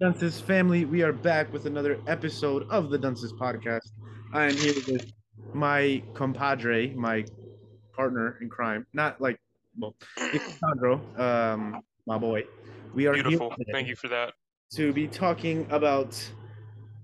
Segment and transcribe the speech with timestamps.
[0.00, 0.84] Dunces family?
[0.84, 3.92] We are back with another episode of the Dunces podcast.
[4.32, 5.12] I am here with
[5.52, 7.24] my compadre, my
[7.94, 8.86] partner in crime.
[8.92, 9.38] Not like,
[9.78, 9.94] well,
[11.16, 12.44] um, my boy.
[12.92, 13.54] We are Beautiful.
[13.56, 14.34] here Thank you for that.
[14.74, 16.20] to be talking about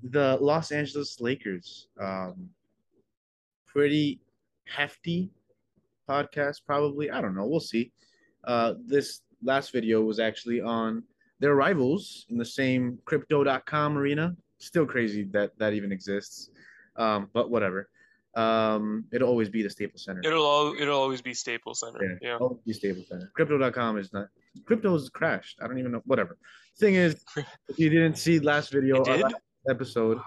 [0.02, 1.88] the Los Angeles Lakers.
[2.00, 2.50] Um,
[3.66, 4.20] pretty
[4.66, 5.30] hefty
[6.08, 7.10] podcast, probably.
[7.10, 7.46] I don't know.
[7.46, 7.92] We'll see.
[8.44, 11.04] Uh, this last video was actually on
[11.40, 14.36] their rivals in the same crypto.com arena.
[14.58, 16.50] Still crazy that that even exists.
[16.96, 17.88] Um, but whatever.
[18.36, 20.20] Um, it'll always be the Staples Center.
[20.22, 22.18] It'll al- it'll always be Staples Center.
[22.22, 22.36] Yeah, Yeah.
[22.36, 23.30] always be Staples Center.
[23.34, 24.28] Crypto.com is not.
[24.66, 25.58] Crypto Crypto's crashed.
[25.60, 26.02] I don't even know.
[26.04, 26.38] Whatever.
[26.78, 27.24] Thing is,
[27.68, 29.34] if you didn't see last video, last
[29.68, 30.18] episode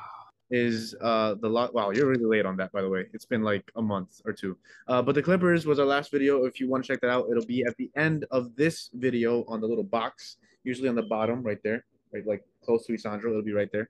[0.52, 1.74] is uh the lot.
[1.74, 3.06] Wow, you're really late on that, by the way.
[3.14, 4.58] It's been like a month or two.
[4.88, 6.44] Uh, but the Clippers was our last video.
[6.46, 9.46] If you want to check that out, it'll be at the end of this video
[9.48, 13.30] on the little box, usually on the bottom, right there, right like close to Isandro.
[13.30, 13.90] It'll be right there.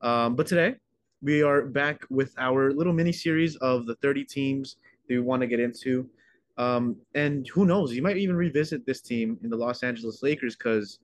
[0.00, 0.76] Um, but today
[1.22, 4.76] we are back with our little mini series of the 30 teams
[5.08, 6.08] that we want to get into.
[6.56, 10.56] Um, and who knows, you might even revisit this team in the Los Angeles Lakers
[10.56, 10.98] because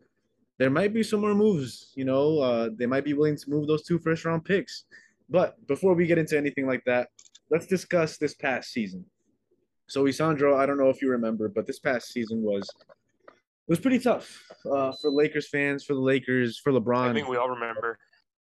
[0.58, 1.92] there might be some more moves.
[1.94, 4.84] You know, uh, they might be willing to move those two first round picks.
[5.28, 7.08] But before we get into anything like that,
[7.50, 9.04] let's discuss this past season.
[9.88, 12.68] So, Isandro, I don't know if you remember, but this past season was
[13.68, 17.10] it was pretty tough uh, for Lakers fans, for the Lakers, for LeBron.
[17.10, 17.98] I think we all remember.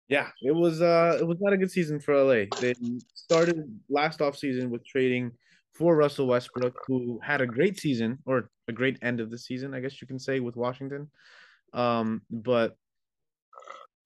[0.09, 2.47] Yeah, it was uh it was not a good season for LA.
[2.61, 2.75] They
[3.15, 5.31] started last offseason with trading
[5.73, 9.73] for Russell Westbrook, who had a great season or a great end of the season,
[9.73, 11.11] I guess you can say, with Washington.
[11.73, 12.77] Um, but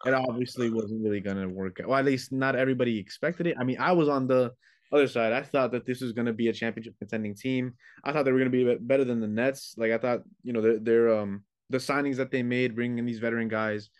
[0.04, 1.88] it obviously wasn't really gonna work out.
[1.88, 3.56] Well, at least not everybody expected it.
[3.58, 4.52] I mean, I was on the
[4.94, 5.32] other side.
[5.32, 7.74] I thought that this was gonna be a championship contending team.
[8.04, 9.74] I thought they were gonna be better than the Nets.
[9.76, 13.06] Like I thought, you know, their their um the signings that they made, bringing in
[13.06, 13.90] these veteran guys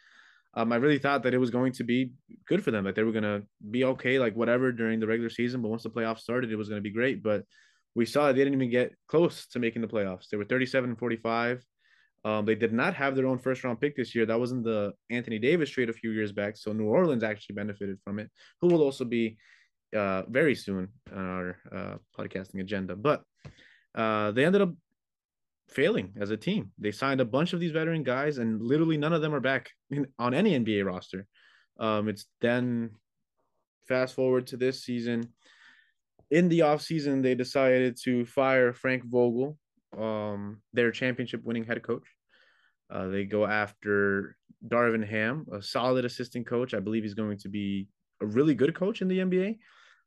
[0.57, 2.13] um, I really thought that it was going to be
[2.47, 5.31] good for them, that they were going to be okay, like whatever during the regular
[5.31, 5.63] season.
[5.63, 7.23] But once the playoffs started, it was going to be great.
[7.23, 7.45] But
[7.95, 10.29] we saw they didn't even get close to making the playoffs.
[10.29, 11.65] They were 37 and 45.
[12.25, 14.27] Um, they did not have their own first round pick this year.
[14.27, 16.57] That wasn't the Anthony Davis trade a few years back.
[16.57, 19.37] So New Orleans actually benefited from it, who will also be
[19.95, 22.97] uh, very soon on our uh, podcasting agenda.
[22.97, 23.23] But
[23.95, 24.73] uh, they ended up
[25.69, 26.73] failing as a team.
[26.79, 29.71] They signed a bunch of these veteran guys, and literally none of them are back
[29.91, 31.27] in, on any NBA roster.
[31.79, 32.91] Um, it's then
[33.89, 35.29] fast forward to this season.
[36.31, 39.59] In the offseason, they decided to fire Frank Vogel,
[39.97, 42.07] um, their championship winning head coach.
[42.91, 46.75] Uh, they go after Darvin Ham, a solid assistant coach.
[46.75, 47.89] I believe he's going to be
[48.21, 49.59] a really good coach in the NBA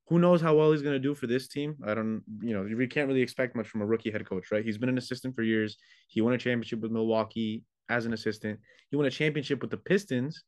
[0.08, 1.76] who knows how well he's going to do for this team?
[1.86, 4.64] I don't, you know, we can't really expect much from a rookie head coach, right?
[4.64, 5.78] He's been an assistant for years.
[6.08, 8.60] He won a championship with Milwaukee as an assistant.
[8.90, 10.44] He won a championship with the Pistons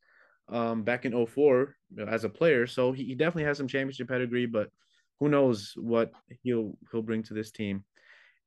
[0.47, 1.75] um, back in 04
[2.07, 2.67] as a player.
[2.67, 4.69] So he, he definitely has some championship pedigree, but
[5.19, 6.11] who knows what
[6.43, 7.83] he'll he'll bring to this team.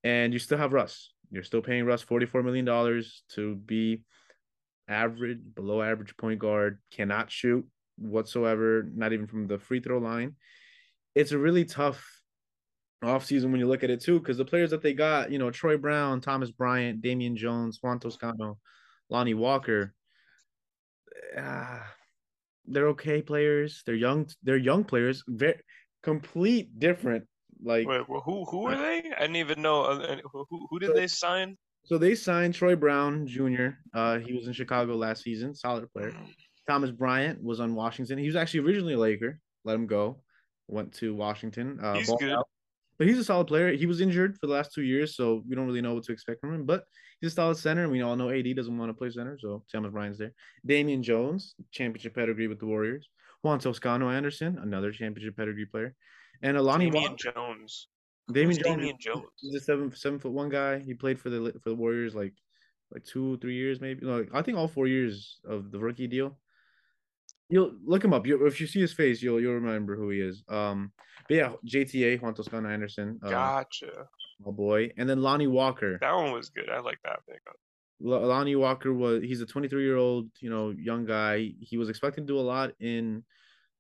[0.05, 1.13] And you still have Russ.
[1.31, 2.67] You're still paying Russ $44 million
[3.35, 4.03] to be
[4.89, 10.37] average, below average point guard, cannot shoot whatsoever, not even from the free throw line
[11.15, 12.05] it's a really tough
[13.05, 15.51] offseason when you look at it too, because the players that they got, you know,
[15.51, 18.59] Troy Brown, Thomas Bryant, Damian Jones, Juan Toscano,
[19.11, 19.93] Lonnie Walker,
[21.37, 21.81] uh,
[22.67, 23.83] they're okay players.
[23.85, 24.29] They're young.
[24.43, 25.25] They're young players.
[25.27, 25.59] Very
[26.03, 27.27] complete different.
[27.63, 28.99] Like Wait, well, who who are they?
[29.17, 29.83] I didn't even know.
[29.83, 31.57] uh, Who who, did they sign?
[31.85, 33.69] so, they signed Troy Brown Jr.
[33.95, 35.55] Uh, he was in Chicago last season.
[35.55, 36.15] Solid player.
[36.69, 38.19] Thomas Bryant was on Washington.
[38.19, 39.41] He was actually originally a Laker.
[39.65, 40.23] Let him go.
[40.69, 41.79] Went to Washington.
[41.83, 42.33] Uh, He's good.
[42.33, 42.47] out.
[42.99, 43.73] But he's a solid player.
[43.73, 46.13] He was injured for the last two years, so we don't really know what to
[46.13, 46.67] expect from him.
[46.67, 46.85] But
[47.21, 49.65] he's a solid center, and we all know AD doesn't want to play center, so
[49.73, 50.33] Thomas Bryant's there.
[50.65, 53.09] Damian Jones, championship pedigree with the Warriors.
[53.43, 55.95] Juan Toscano Anderson, another championship pedigree player.
[56.43, 57.33] And Alani Damian Walker.
[57.33, 57.89] Jones.
[58.31, 58.77] Damian Jones.
[58.77, 59.27] Damian Jones?
[59.37, 60.79] He's a seven seven foot one guy.
[60.79, 62.35] He played for the for the Warriors like
[62.93, 64.07] like two three years maybe.
[64.07, 66.39] No, like, I think all four years of the rookie deal.
[67.53, 68.27] You'll look him up.
[68.27, 70.43] You, if you see his face, you'll you'll remember who he is.
[70.49, 70.91] Um,
[71.29, 74.07] but yeah, JTA Juan Toscano Anderson, uh, Gotcha.
[74.43, 75.99] my boy, and then Lonnie Walker.
[76.01, 76.71] That one was good.
[76.71, 77.57] I like that pickup.
[78.03, 81.53] L- Lonnie Walker was he's a 23 year old you know young guy.
[81.61, 83.23] He was expecting to do a lot in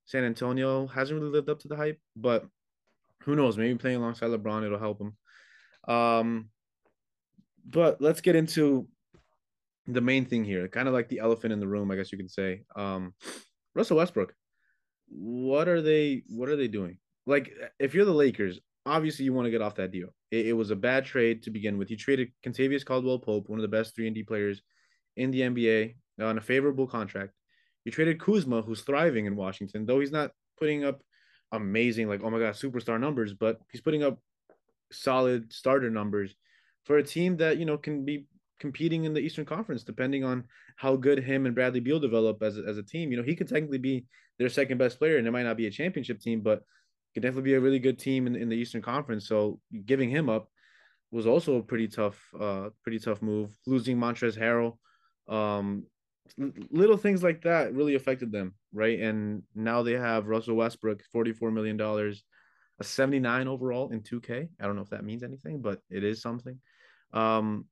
[0.04, 0.86] San Antonio.
[0.86, 2.44] Hasn't really lived up to the hype, but
[3.22, 3.56] who knows?
[3.56, 5.16] Maybe playing alongside LeBron it'll help him.
[5.94, 6.50] Um,
[7.64, 8.86] but let's get into
[9.86, 12.18] the main thing here, kind of like the elephant in the room, I guess you
[12.18, 12.64] could say.
[12.76, 13.14] Um,
[13.74, 14.34] Russell Westbrook.
[15.08, 16.22] What are they?
[16.28, 16.98] What are they doing?
[17.26, 20.08] Like, if you're the Lakers, obviously you want to get off that deal.
[20.30, 21.90] It, it was a bad trade to begin with.
[21.90, 24.62] You traded Kentavious Caldwell Pope, one of the best three and D players
[25.16, 27.32] in the NBA, on a favorable contract.
[27.84, 31.02] You traded Kuzma, who's thriving in Washington, though he's not putting up
[31.50, 34.18] amazing, like, oh my God, superstar numbers, but he's putting up
[34.90, 36.34] solid starter numbers
[36.84, 38.26] for a team that, you know, can be
[38.62, 40.44] competing in the Eastern Conference, depending on
[40.82, 43.10] how good him and Bradley Beal develop as a, as a team.
[43.10, 44.06] You know, he could technically be
[44.38, 46.58] their second best player, and it might not be a championship team, but
[47.12, 49.24] could definitely be a really good team in, in the Eastern Conference.
[49.28, 50.44] So giving him up
[51.10, 53.50] was also a pretty tough, uh, pretty tough move.
[53.66, 54.72] Losing Montrezl Harrell,
[55.28, 55.84] um,
[56.70, 58.98] little things like that really affected them, right?
[59.08, 62.24] And now they have Russell Westbrook, forty-four million dollars,
[62.80, 64.48] a seventy-nine overall in two K.
[64.58, 66.56] I don't know if that means anything, but it is something.
[67.12, 67.66] Um,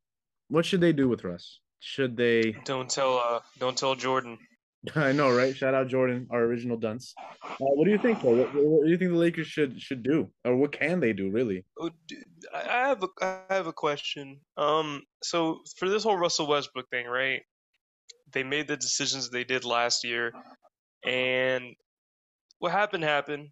[0.50, 1.60] what should they do with Russ?
[1.78, 2.56] Should they?
[2.64, 3.18] Don't tell.
[3.18, 4.38] Uh, don't tell Jordan.
[4.96, 5.54] I know, right?
[5.54, 7.14] Shout out Jordan, our original dunce.
[7.42, 8.34] Uh, what do you think, though?
[8.34, 11.30] What, what, do you think the Lakers should should do, or what can they do,
[11.30, 11.64] really?
[11.78, 11.90] Oh,
[12.54, 14.40] I have a I have a question.
[14.56, 17.42] Um, so for this whole Russell Westbrook thing, right?
[18.32, 20.32] They made the decisions they did last year,
[21.04, 21.74] and
[22.58, 23.48] what happened happened.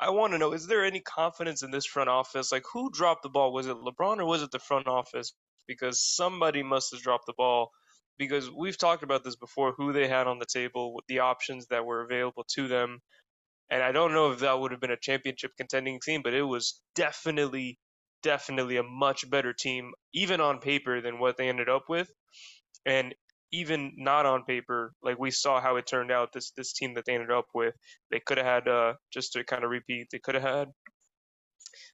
[0.00, 2.50] I want to know: is there any confidence in this front office?
[2.52, 3.52] Like, who dropped the ball?
[3.52, 5.32] Was it LeBron or was it the front office?
[5.72, 7.70] Because somebody must have dropped the ball
[8.18, 11.84] because we've talked about this before who they had on the table, the options that
[11.84, 12.98] were available to them.
[13.70, 16.42] And I don't know if that would have been a championship contending team, but it
[16.42, 17.78] was definitely,
[18.22, 22.10] definitely a much better team, even on paper, than what they ended up with.
[22.84, 23.14] And
[23.50, 27.04] even not on paper, like we saw how it turned out, this this team that
[27.06, 27.74] they ended up with,
[28.10, 30.68] they could have had, uh, just to kind of repeat, they could have had,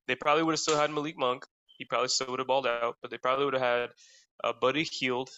[0.06, 1.44] they probably would have still had Malik Monk.
[1.78, 3.90] He probably still would have balled out, but they probably would have had
[4.44, 5.30] uh, Buddy Hield,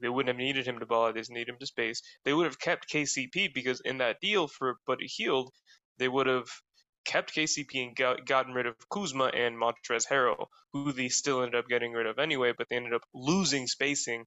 [0.00, 1.12] they wouldn't have needed him to ball.
[1.12, 2.02] They just need him to space.
[2.24, 5.50] They would have kept KCP because in that deal for Buddy Hield,
[5.98, 6.48] they would have
[7.04, 11.58] kept KCP and got, gotten rid of Kuzma and Montrezl Harrell, who they still ended
[11.58, 14.24] up getting rid of anyway, but they ended up losing spacing.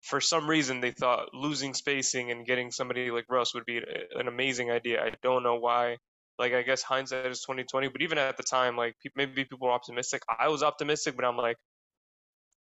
[0.00, 4.26] For some reason, they thought losing spacing and getting somebody like Russ would be an
[4.26, 5.02] amazing idea.
[5.02, 5.98] I don't know why.
[6.38, 9.58] Like, I guess hindsight is twenty twenty, but even at the time, like maybe people
[9.60, 10.22] were optimistic.
[10.38, 11.56] I was optimistic, but I'm like,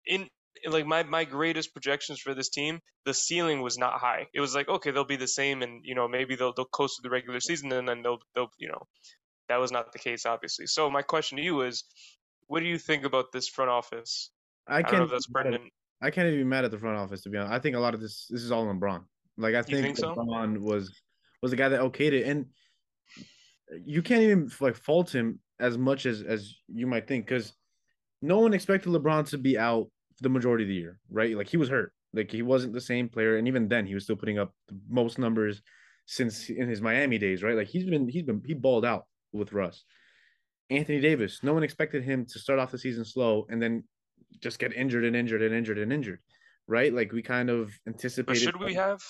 [0.05, 0.27] in
[0.65, 4.27] like my my greatest projections for this team, the ceiling was not high.
[4.33, 6.97] It was like okay, they'll be the same, and you know maybe they'll they'll coast
[6.97, 8.81] through the regular season, and then they'll they'll you know
[9.49, 10.65] that was not the case obviously.
[10.65, 11.83] So my question to you is,
[12.47, 14.31] what do you think about this front office?
[14.67, 15.03] I can't.
[15.03, 15.71] I that's pertinent.
[16.01, 17.53] I can't even be mad at the front office to be honest.
[17.53, 19.03] I think a lot of this this is all LeBron.
[19.37, 20.61] Like I think, think LeBron so?
[20.61, 20.91] was
[21.41, 22.47] was the guy that okayed it, and
[23.85, 27.53] you can't even like fault him as much as as you might think because
[28.21, 29.89] no one expected LeBron to be out
[30.21, 31.35] the majority of the year, right?
[31.35, 31.93] Like he was hurt.
[32.13, 34.77] Like he wasn't the same player, and even then he was still putting up the
[34.89, 35.61] most numbers
[36.05, 37.55] since in his Miami days, right?
[37.55, 39.83] Like he's been he's been he balled out with Russ.
[40.69, 43.83] Anthony Davis, no one expected him to start off the season slow and then
[44.41, 46.19] just get injured and injured and injured and injured,
[46.67, 46.93] right?
[46.93, 48.25] Like we kind of anticipated.
[48.25, 49.01] But should we have?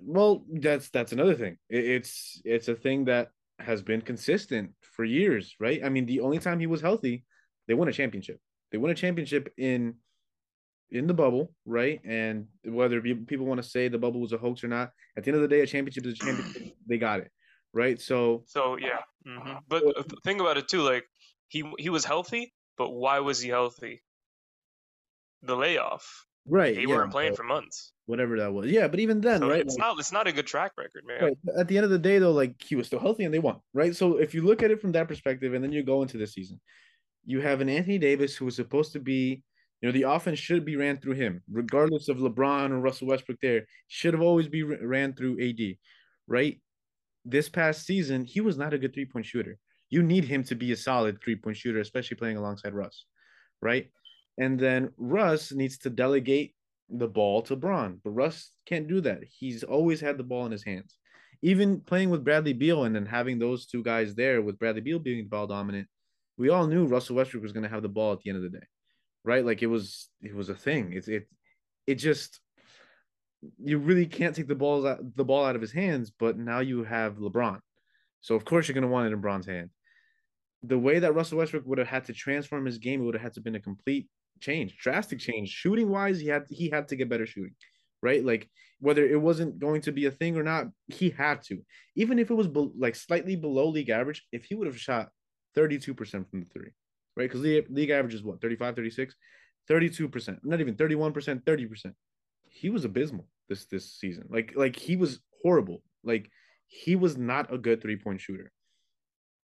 [0.00, 1.56] Well, that's that's another thing.
[1.68, 3.28] It's it's a thing that
[3.58, 5.84] has been consistent for years, right?
[5.84, 7.24] I mean, the only time he was healthy,
[7.68, 8.40] they won a championship.
[8.70, 9.94] They won a championship in
[10.90, 12.00] in the bubble, right?
[12.04, 15.30] And whether people want to say the bubble was a hoax or not, at the
[15.30, 16.74] end of the day, a championship is a championship.
[16.86, 17.30] they got it,
[17.72, 18.00] right?
[18.00, 19.00] So, so yeah.
[19.26, 19.58] Mm-hmm.
[19.68, 20.82] But so, think about it too.
[20.82, 21.04] Like
[21.48, 24.02] he he was healthy, but why was he healthy?
[25.42, 26.74] The layoff, right?
[26.74, 27.92] They yeah, weren't playing for months.
[28.06, 28.88] Whatever that was, yeah.
[28.88, 29.60] But even then, so right?
[29.60, 31.22] It's like, not it's not a good track record, man.
[31.22, 31.58] Right.
[31.58, 33.56] At the end of the day, though, like he was still healthy and they won,
[33.72, 33.94] right?
[33.94, 36.26] So if you look at it from that perspective, and then you go into the
[36.26, 36.60] season,
[37.24, 39.42] you have an Anthony Davis who was supposed to be
[39.82, 43.38] you know, the offense should be ran through him, regardless of LeBron or Russell Westbrook.
[43.42, 45.76] There should have always be ran through AD,
[46.28, 46.60] right?
[47.24, 49.58] This past season, he was not a good three point shooter.
[49.90, 53.06] You need him to be a solid three point shooter, especially playing alongside Russ,
[53.60, 53.90] right?
[54.38, 56.54] And then Russ needs to delegate
[56.88, 59.20] the ball to Bron, but Russ can't do that.
[59.24, 60.98] He's always had the ball in his hands.
[61.42, 64.98] Even playing with Bradley Beal and then having those two guys there with Bradley Beal
[64.98, 65.88] being ball dominant,
[66.36, 68.42] we all knew Russell Westbrook was going to have the ball at the end of
[68.42, 68.66] the day
[69.24, 69.44] right?
[69.44, 70.92] Like it was it was a thing.
[70.92, 71.28] It's it
[71.86, 72.40] it just
[73.58, 76.60] you really can't take the balls out the ball out of his hands, but now
[76.60, 77.58] you have LeBron.
[78.20, 79.70] So of course you're gonna want it in LeBron's hand.
[80.62, 83.22] The way that Russell Westbrook would have had to transform his game, it would have
[83.22, 84.08] had to been a complete
[84.42, 85.48] change, drastic change.
[85.48, 87.54] Shooting wise, he had he had to get better shooting,
[88.02, 88.22] right?
[88.24, 91.62] Like whether it wasn't going to be a thing or not, he had to.
[91.94, 95.08] Even if it was be- like slightly below league average, if he would have shot
[95.56, 95.94] 32%
[96.28, 96.70] from the three,
[97.16, 97.24] right?
[97.28, 99.14] Because league, league average is what 35, 36,
[99.70, 101.92] 32%, not even 31%, 30%.
[102.48, 104.26] He was abysmal this this season.
[104.28, 105.82] Like like he was horrible.
[106.04, 106.28] Like
[106.66, 108.50] he was not a good three-point shooter.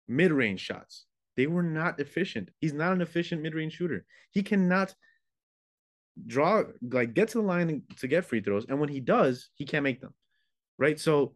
[0.07, 1.05] Mid-range shots,
[1.37, 2.49] they were not efficient.
[2.59, 4.05] He's not an efficient mid-range shooter.
[4.31, 4.93] He cannot
[6.25, 9.65] draw like get to the line to get free throws, and when he does, he
[9.65, 10.13] can't make them.
[10.77, 10.99] Right.
[10.99, 11.35] So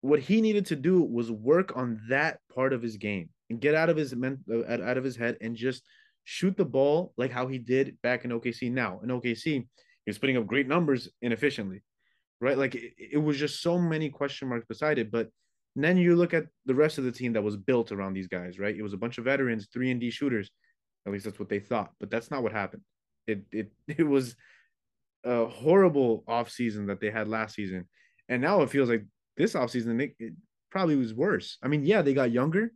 [0.00, 3.74] what he needed to do was work on that part of his game and get
[3.74, 5.82] out of his men uh, out of his head and just
[6.24, 8.70] shoot the ball like how he did back in OKC.
[8.70, 9.66] Now in OKC, he
[10.06, 11.82] was putting up great numbers inefficiently,
[12.40, 12.58] right?
[12.58, 15.10] Like it, it was just so many question marks beside it.
[15.10, 15.30] But
[15.84, 18.58] then you look at the rest of the team that was built around these guys,
[18.58, 18.76] right?
[18.76, 20.50] It was a bunch of veterans, three and D shooters.
[21.06, 22.82] At least that's what they thought, but that's not what happened.
[23.26, 24.34] It it it was
[25.24, 27.88] a horrible offseason that they had last season.
[28.28, 29.04] And now it feels like
[29.36, 30.32] this offseason it, it
[30.70, 31.58] probably was worse.
[31.62, 32.72] I mean, yeah, they got younger,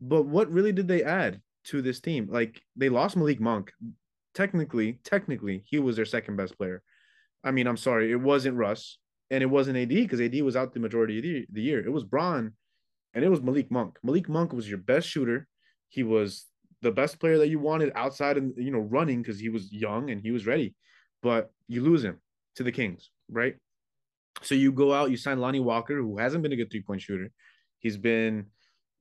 [0.00, 2.28] but what really did they add to this team?
[2.30, 3.72] Like they lost Malik Monk.
[4.34, 6.82] Technically, technically, he was their second best player.
[7.44, 8.98] I mean, I'm sorry, it wasn't Russ
[9.32, 11.84] and it wasn't AD because AD was out the majority of the, the year.
[11.84, 12.52] It was Bron
[13.14, 13.98] and it was Malik Monk.
[14.02, 15.48] Malik Monk was your best shooter.
[15.88, 16.46] He was
[16.82, 20.10] the best player that you wanted outside and you know running because he was young
[20.10, 20.74] and he was ready.
[21.22, 22.20] But you lose him
[22.56, 23.54] to the Kings, right?
[24.42, 27.00] So you go out, you sign Lonnie Walker, who hasn't been a good three point
[27.00, 27.30] shooter.
[27.78, 28.46] He's been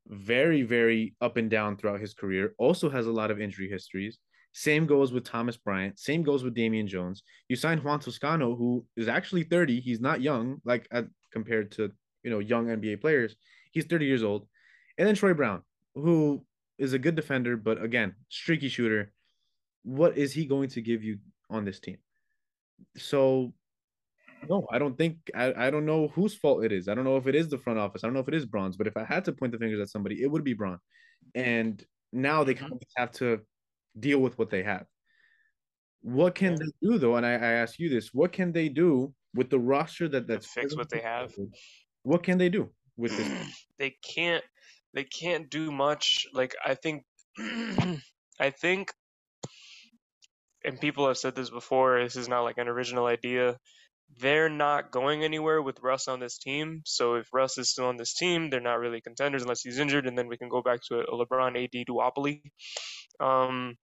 [0.07, 2.53] very, very up and down throughout his career.
[2.57, 4.17] Also has a lot of injury histories.
[4.53, 5.97] Same goes with Thomas Bryant.
[5.99, 7.23] Same goes with Damian Jones.
[7.47, 9.79] You sign Juan Toscano, who is actually 30.
[9.79, 11.91] He's not young, like at, compared to
[12.23, 13.35] you know young NBA players.
[13.71, 14.47] He's 30 years old.
[14.97, 15.61] And then Troy Brown,
[15.95, 16.45] who
[16.77, 19.13] is a good defender, but again, streaky shooter.
[19.83, 21.97] What is he going to give you on this team?
[22.97, 23.53] So
[24.49, 26.87] no, I don't think I, I don't know whose fault it is.
[26.87, 28.03] I don't know if it is the front office.
[28.03, 29.79] I don't know if it is Bron's, but if I had to point the fingers
[29.79, 30.79] at somebody, it would be Bron.
[31.35, 32.61] And now they mm-hmm.
[32.61, 33.41] kind of have to
[33.99, 34.85] deal with what they have.
[36.01, 36.57] What can yeah.
[36.59, 37.15] they do though?
[37.15, 40.47] And I, I ask you this: What can they do with the roster that that's
[40.47, 41.33] fix what they have?
[42.03, 43.27] What can they do with this?
[43.79, 44.43] they can't.
[44.93, 46.25] They can't do much.
[46.33, 47.03] Like I think,
[48.39, 48.91] I think,
[50.65, 52.03] and people have said this before.
[52.03, 53.57] This is not like an original idea
[54.19, 56.81] they're not going anywhere with Russ on this team.
[56.85, 60.05] So if Russ is still on this team, they're not really contenders unless he's injured,
[60.05, 62.41] and then we can go back to a LeBron AD duopoly.
[63.21, 63.77] Um,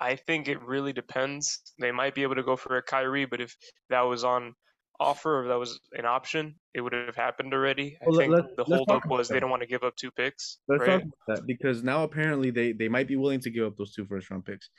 [0.00, 1.60] I think it really depends.
[1.78, 3.56] They might be able to go for a Kyrie, but if
[3.90, 4.54] that was on
[5.00, 7.96] offer or that was an option, it would have happened already.
[8.00, 9.34] I well, think the holdup was that.
[9.34, 10.58] they don't want to give up two picks.
[10.68, 11.00] Let's right?
[11.00, 13.92] talk about that because now apparently they they might be willing to give up those
[13.92, 14.70] two first round picks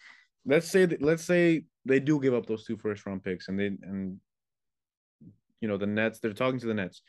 [0.46, 3.60] let's say that, let's say they do give up those two first round picks and
[3.60, 4.18] they and
[5.62, 7.02] you know the Nets they're talking to the Nets.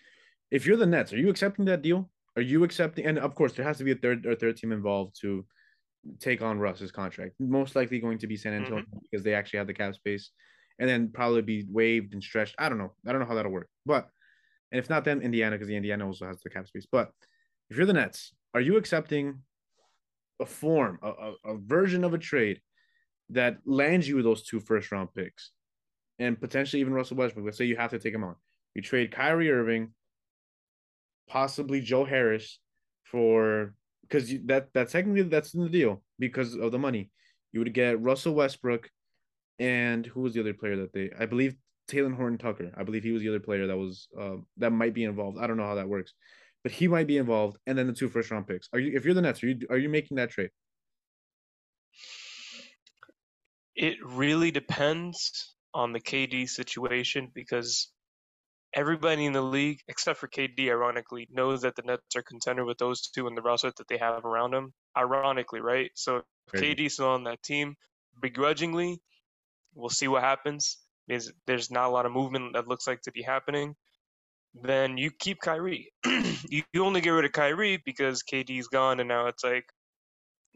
[0.51, 2.11] If you're the Nets, are you accepting that deal?
[2.37, 3.07] Are you accepting?
[3.07, 5.45] And of course, there has to be a third or third team involved to
[6.21, 7.35] take on Russ's contract.
[7.39, 8.99] Most likely going to be San Antonio mm-hmm.
[9.11, 10.31] because they actually have the cap space,
[10.79, 12.55] and then probably be waived and stretched.
[12.59, 12.93] I don't know.
[13.07, 13.69] I don't know how that'll work.
[13.87, 14.09] But
[14.73, 16.87] and if not them, Indiana because the Indiana also has the cap space.
[16.91, 17.11] But
[17.71, 19.41] if you're the Nets, are you accepting
[20.41, 22.61] a form, a, a, a version of a trade
[23.31, 25.53] that lands you those two first round picks
[26.19, 27.45] and potentially even Russell Westbrook.
[27.45, 28.37] Let's say you have to take him on.
[28.75, 29.93] You trade Kyrie Irving,
[31.29, 32.59] possibly Joe Harris
[33.05, 33.75] for
[34.15, 37.11] because that that's technically that's in the deal because of the money.
[37.53, 38.89] You would get Russell Westbrook
[39.59, 41.57] and who was the other player that they I believe
[41.91, 42.73] Talen Horton Tucker.
[42.77, 45.39] I believe he was the other player that was uh, that might be involved.
[45.41, 46.13] I don't know how that works,
[46.63, 47.59] but he might be involved.
[47.67, 48.69] And then the two first round picks.
[48.73, 49.43] Are you if you're the Nets?
[49.43, 50.51] Are you are you making that trade?
[53.75, 57.91] It really depends on the KD situation because
[58.75, 62.79] everybody in the league, except for KD, ironically, knows that the Nets are contender with
[62.79, 64.73] those two and the roster that they have around them.
[64.97, 65.91] Ironically, right?
[65.95, 67.77] So if KD's still on that team,
[68.21, 69.01] begrudgingly,
[69.75, 70.79] we'll see what happens.
[71.07, 73.75] Because there's not a lot of movement that looks like to be happening.
[74.55, 75.93] Then you keep Kyrie.
[76.07, 79.65] you, you only get rid of Kyrie because KD's gone, and now it's like,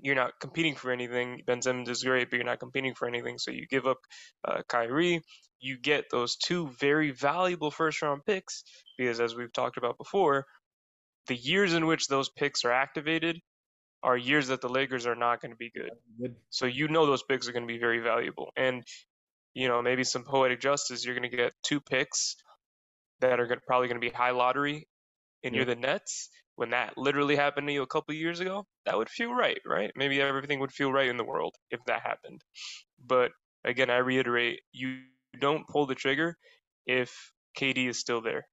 [0.00, 1.42] you're not competing for anything.
[1.46, 3.38] Ben Simmons is great, but you're not competing for anything.
[3.38, 3.98] So you give up
[4.46, 5.22] uh, Kyrie.
[5.60, 8.62] You get those two very valuable first round picks
[8.96, 10.44] because, as we've talked about before,
[11.26, 13.40] the years in which those picks are activated
[14.02, 15.90] are years that the Lakers are not going to be good.
[16.50, 18.52] So you know those picks are going to be very valuable.
[18.56, 18.84] And,
[19.54, 22.36] you know, maybe some poetic justice, you're going to get two picks
[23.20, 24.86] that are probably going to be high lottery,
[25.42, 25.58] and yeah.
[25.58, 26.28] you're the Nets
[26.58, 29.92] when that literally happened to you a couple years ago, that would feel right, right?
[29.94, 32.42] Maybe everything would feel right in the world if that happened.
[33.06, 33.30] But
[33.64, 34.98] again, I reiterate, you
[35.40, 36.36] don't pull the trigger
[36.84, 38.44] if KD is still there.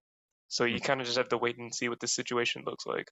[0.49, 0.83] So you hmm.
[0.83, 3.07] kind of just have to wait and see what the situation looks like.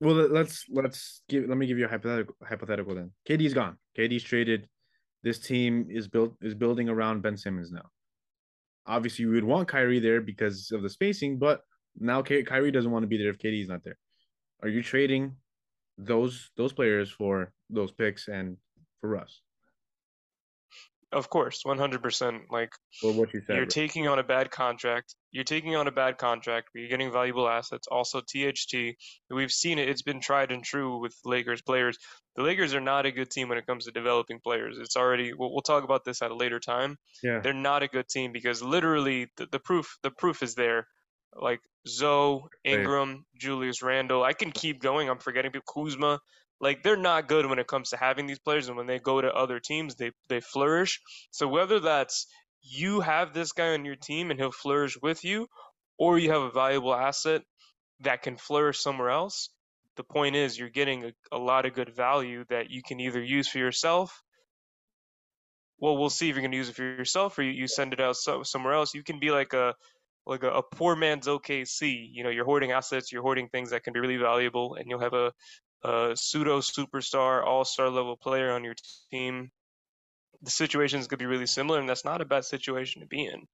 [0.00, 3.12] Well, let's let's give let me give you a hypothetical hypothetical then.
[3.30, 3.76] KD's gone.
[3.96, 4.66] KD's traded.
[5.22, 7.88] This team is built is building around Ben Simmons now.
[8.88, 11.60] Obviously, we would want Kyrie there because of the spacing, but
[11.96, 13.96] now Kyrie doesn't want to be there if KD's not there
[14.62, 15.36] are you trading
[15.98, 18.56] those those players for those picks and
[19.00, 19.40] for Russ?
[21.12, 22.40] Of course, 100%.
[22.50, 23.54] Like, or what you said.
[23.54, 23.70] You're right?
[23.70, 25.14] taking on a bad contract.
[25.30, 27.86] You're taking on a bad contract, but you're getting valuable assets.
[27.86, 28.96] Also, THT.
[29.28, 29.90] We've seen it.
[29.90, 31.98] It's been tried and true with Lakers players.
[32.36, 34.78] The Lakers are not a good team when it comes to developing players.
[34.80, 35.34] It's already.
[35.34, 36.96] We'll, we'll talk about this at a later time.
[37.22, 37.40] Yeah.
[37.40, 40.86] They're not a good team because literally the, the proof the proof is there.
[41.34, 44.22] Like Zoe, Ingram, Julius Randle.
[44.22, 45.08] I can keep going.
[45.08, 45.84] I'm forgetting people.
[45.84, 46.20] Kuzma.
[46.60, 49.20] Like they're not good when it comes to having these players, and when they go
[49.20, 51.00] to other teams, they they flourish.
[51.32, 52.26] So whether that's
[52.62, 55.48] you have this guy on your team and he'll flourish with you,
[55.98, 57.42] or you have a valuable asset
[58.00, 59.50] that can flourish somewhere else.
[59.96, 63.22] The point is, you're getting a, a lot of good value that you can either
[63.22, 64.22] use for yourself.
[65.78, 67.92] Well, we'll see if you're going to use it for yourself or you, you send
[67.92, 68.94] it out so, somewhere else.
[68.94, 69.74] You can be like a
[70.26, 72.08] like a, a poor man's OKC.
[72.12, 75.00] You know, you're hoarding assets, you're hoarding things that can be really valuable, and you'll
[75.00, 75.32] have a,
[75.84, 78.74] a pseudo superstar, all star level player on your
[79.10, 79.50] team
[80.42, 83.46] the situations could be really similar, and that's not a bad situation to be in.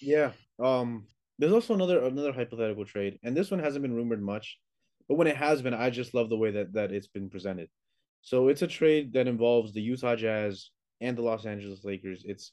[0.00, 0.32] Yeah.
[0.62, 1.06] Um.
[1.40, 4.58] There's also another another hypothetical trade, and this one hasn't been rumored much,
[5.08, 7.68] but when it has been, I just love the way that that it's been presented.
[8.22, 10.70] So it's a trade that involves the Utah Jazz
[11.00, 12.22] and the Los Angeles Lakers.
[12.24, 12.52] It's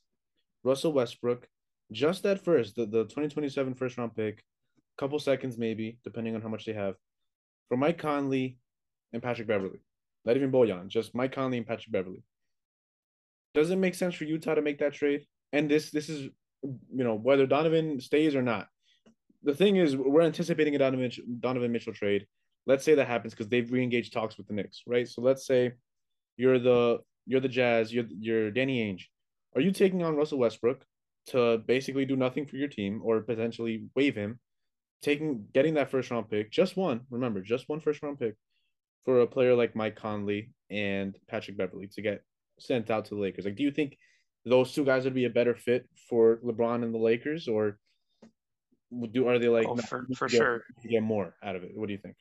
[0.63, 1.47] Russell Westbrook,
[1.91, 6.41] just at first, the, the 2027 first round pick, a couple seconds maybe, depending on
[6.41, 6.95] how much they have,
[7.69, 8.57] for Mike Conley
[9.13, 9.79] and Patrick Beverley.
[10.25, 12.23] Not even Bojan, just Mike Conley and Patrick Beverley.
[13.53, 15.25] Does it make sense for Utah to make that trade?
[15.53, 16.29] And this this is
[16.63, 18.67] you know whether Donovan stays or not.
[19.43, 22.25] The thing is, we're anticipating a Donovan Donovan Mitchell trade.
[22.65, 25.07] Let's say that happens because they've reengaged talks with the Knicks, right?
[25.07, 25.73] So let's say
[26.35, 29.03] you're the you're the Jazz, you're you're Danny Ainge.
[29.55, 30.83] Are you taking on Russell Westbrook
[31.27, 34.39] to basically do nothing for your team or potentially waive him,
[35.01, 38.35] taking getting that first round pick, just one, remember, just one first round pick
[39.03, 42.23] for a player like Mike Conley and Patrick Beverly to get
[42.59, 43.45] sent out to the Lakers?
[43.45, 43.97] Like, do you think
[44.45, 47.79] those two guys would be a better fit for LeBron and the Lakers, or
[49.11, 51.71] do are they like oh, for, for get, sure get more out of it?
[51.73, 52.15] What do you think?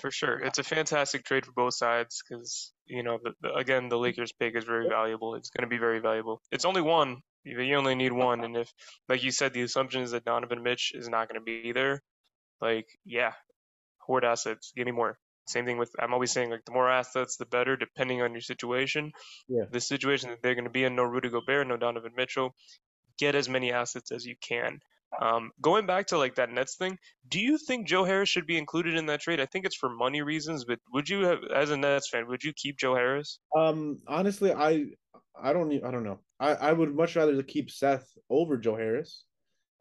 [0.00, 3.88] For sure, it's a fantastic trade for both sides because you know, the, the, again,
[3.88, 5.34] the Lakers pick is very valuable.
[5.34, 6.42] It's going to be very valuable.
[6.50, 7.18] It's only one.
[7.44, 8.72] You only need one, and if,
[9.08, 12.02] like you said, the assumption is that Donovan Mitch is not going to be there.
[12.60, 13.32] Like, yeah,
[13.98, 15.18] hoard assets, give me more.
[15.46, 18.40] Same thing with I'm always saying like the more assets, the better, depending on your
[18.40, 19.12] situation.
[19.46, 19.64] Yeah.
[19.70, 22.54] The situation that they're going to be in, no Rudy Gobert, no Donovan Mitchell.
[23.18, 24.80] Get as many assets as you can.
[25.20, 28.58] Um, going back to like that Nets thing, do you think Joe Harris should be
[28.58, 29.38] included in that trade?
[29.38, 32.42] I think it's for money reasons, but would you have, as a Nets fan, would
[32.42, 33.38] you keep Joe Harris?
[33.56, 34.86] Um, honestly, I,
[35.40, 36.20] I don't, I don't know.
[36.38, 39.24] I, I would much rather to keep Seth over Joe Harris.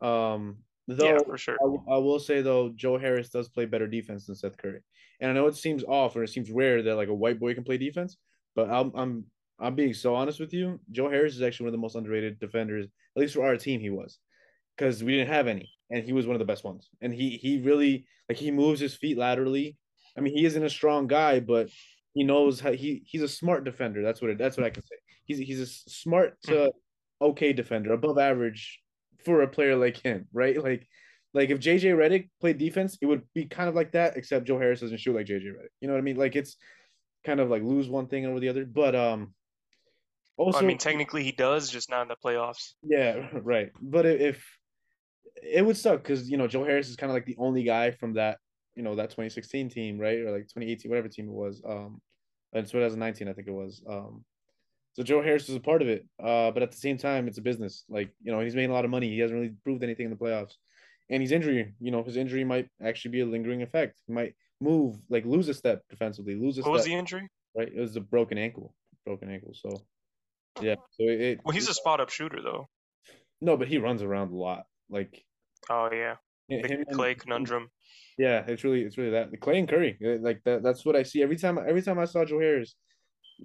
[0.01, 1.57] Um, though yeah, for sure.
[1.61, 4.81] I, I will say though, Joe Harris does play better defense than Seth Curry.
[5.19, 7.53] And I know it seems off or it seems rare that like a white boy
[7.53, 8.17] can play defense,
[8.55, 9.25] but I'm I'm
[9.59, 10.79] I'm being so honest with you.
[10.91, 13.79] Joe Harris is actually one of the most underrated defenders, at least for our team.
[13.79, 14.19] He was
[14.75, 16.89] because we didn't have any, and he was one of the best ones.
[17.01, 19.77] And he he really like he moves his feet laterally.
[20.17, 21.69] I mean, he isn't a strong guy, but
[22.13, 24.01] he knows how he he's a smart defender.
[24.01, 24.95] That's what it, that's what I can say.
[25.25, 26.71] He's he's a smart to
[27.21, 28.79] okay defender, above average
[29.25, 30.61] for a player like him, right?
[30.61, 30.87] Like
[31.33, 34.59] like if JJ Redick played defense, it would be kind of like that, except Joe
[34.59, 35.73] Harris doesn't shoot like JJ Redick.
[35.81, 36.17] You know what I mean?
[36.17, 36.57] Like it's
[37.25, 38.65] kind of like lose one thing over the other.
[38.65, 39.33] But um
[40.37, 42.73] also well, I mean technically he does, just not in the playoffs.
[42.83, 43.71] Yeah, right.
[43.81, 44.45] But if
[45.41, 47.91] it would suck because you know Joe Harris is kind of like the only guy
[47.91, 48.37] from that
[48.75, 50.19] you know that 2016 team, right?
[50.19, 51.61] Or like 2018, whatever team it was.
[51.67, 52.01] Um
[52.53, 53.83] and 2019, I think it was.
[53.87, 54.23] Um
[54.93, 56.05] so Joe Harris is a part of it.
[56.23, 57.83] Uh, but at the same time, it's a business.
[57.89, 59.09] Like, you know, he's making a lot of money.
[59.09, 60.53] He hasn't really proved anything in the playoffs
[61.09, 64.01] and his injury, you know, his injury might actually be a lingering effect.
[64.07, 66.73] He might move, like lose a step defensively, lose a what step.
[66.73, 67.27] was the injury?
[67.55, 68.73] Right, it was a broken ankle,
[69.05, 69.53] broken ankle.
[69.53, 69.83] So,
[70.61, 71.41] yeah, so it.
[71.43, 72.67] Well, he's a spot up shooter though.
[73.41, 74.65] No, but he runs around a lot.
[74.89, 75.23] Like.
[75.69, 76.15] Oh yeah.
[76.49, 77.69] The Clay and, conundrum.
[78.17, 80.61] Yeah, it's really it's really that the Clay and Curry like that.
[80.63, 81.57] That's what I see every time.
[81.57, 82.75] Every time I saw Joe Harris,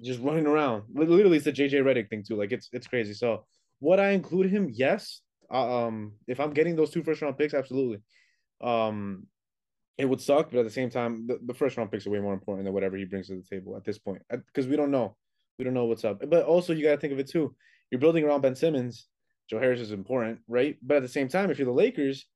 [0.02, 0.84] just running around.
[0.92, 2.36] Literally, it's the JJ Redick thing too.
[2.36, 3.14] Like it's it's crazy.
[3.14, 3.46] So,
[3.80, 4.68] would I include him?
[4.72, 7.98] Yes, uh, um, if I'm getting those two first round picks, absolutely.
[8.60, 9.26] Um,
[9.96, 12.20] it would suck, but at the same time, the, the first round picks are way
[12.20, 14.90] more important than whatever he brings to the table at this point because we don't
[14.90, 15.16] know.
[15.58, 16.22] We don't know what's up.
[16.28, 17.54] But also, you got to think of it too.
[17.90, 19.08] You're building around Ben Simmons.
[19.50, 20.76] Joe Harris is important, right?
[20.82, 22.26] But at the same time, if you're the Lakers,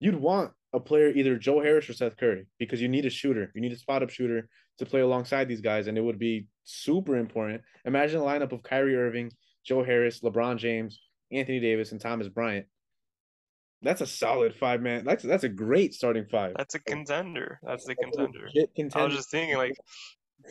[0.00, 3.50] you'd want a player either Joe Harris or Seth Curry because you need a shooter.
[3.54, 6.46] You need a spot up shooter to play alongside these guys, and it would be
[6.64, 7.62] super important.
[7.84, 9.32] Imagine a lineup of Kyrie Irving,
[9.64, 11.00] Joe Harris, LeBron James,
[11.32, 12.66] Anthony Davis, and Thomas Bryant.
[13.82, 15.04] That's a solid five man.
[15.04, 16.54] That's that's a great starting five.
[16.56, 17.60] That's a contender.
[17.62, 18.48] That's the contender.
[18.74, 18.98] contender.
[18.98, 19.76] I was just thinking like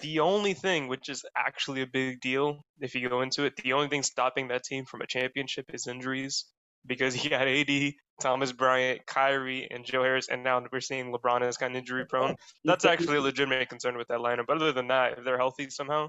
[0.01, 3.73] the only thing, which is actually a big deal if you go into it, the
[3.73, 6.45] only thing stopping that team from a championship is injuries.
[6.87, 11.47] Because you got AD, Thomas Bryant, Kyrie, and Joe Harris, and now we're seeing LeBron
[11.47, 12.35] is kind of injury prone.
[12.63, 14.45] That's actually a legitimate concern with that lineup.
[14.47, 16.07] But other than that, if they're healthy somehow,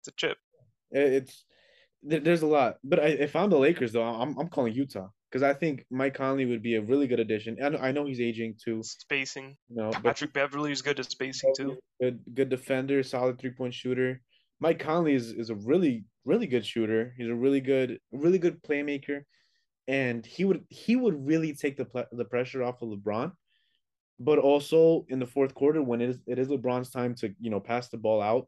[0.00, 0.38] it's a chip.
[0.90, 1.44] It's
[2.02, 5.42] there's a lot, but I, if I'm the Lakers though, I'm I'm calling Utah because
[5.42, 7.56] I think Mike Conley would be a really good addition.
[7.60, 8.82] And I know he's aging too.
[8.82, 9.56] Spacing.
[9.68, 11.76] You know, Patrick Beverley is good at spacing too.
[12.00, 14.20] Good, good defender, solid three point shooter.
[14.60, 17.14] Mike Conley is, is a really, really good shooter.
[17.16, 19.22] He's a really good, really good playmaker,
[19.88, 23.32] and he would he would really take the the pressure off of LeBron.
[24.20, 27.50] But also in the fourth quarter, when it is it is LeBron's time to you
[27.50, 28.46] know pass the ball out,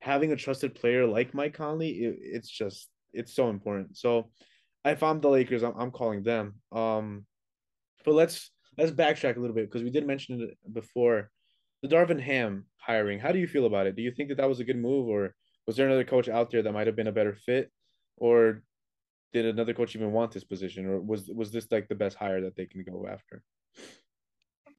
[0.00, 3.96] having a trusted player like Mike Conley, it, it's just it's so important.
[3.96, 4.30] So
[4.84, 6.56] if I'm the Lakers, I'm, I'm calling them.
[6.70, 7.24] Um,
[8.04, 11.30] but let's let's backtrack a little bit because we did mention it before.
[11.82, 13.18] The Darvin Ham hiring.
[13.18, 13.94] How do you feel about it?
[13.94, 15.34] Do you think that that was a good move, or
[15.66, 17.70] was there another coach out there that might have been a better fit,
[18.16, 18.62] or
[19.34, 22.40] did another coach even want this position, or was was this like the best hire
[22.42, 23.42] that they can go after?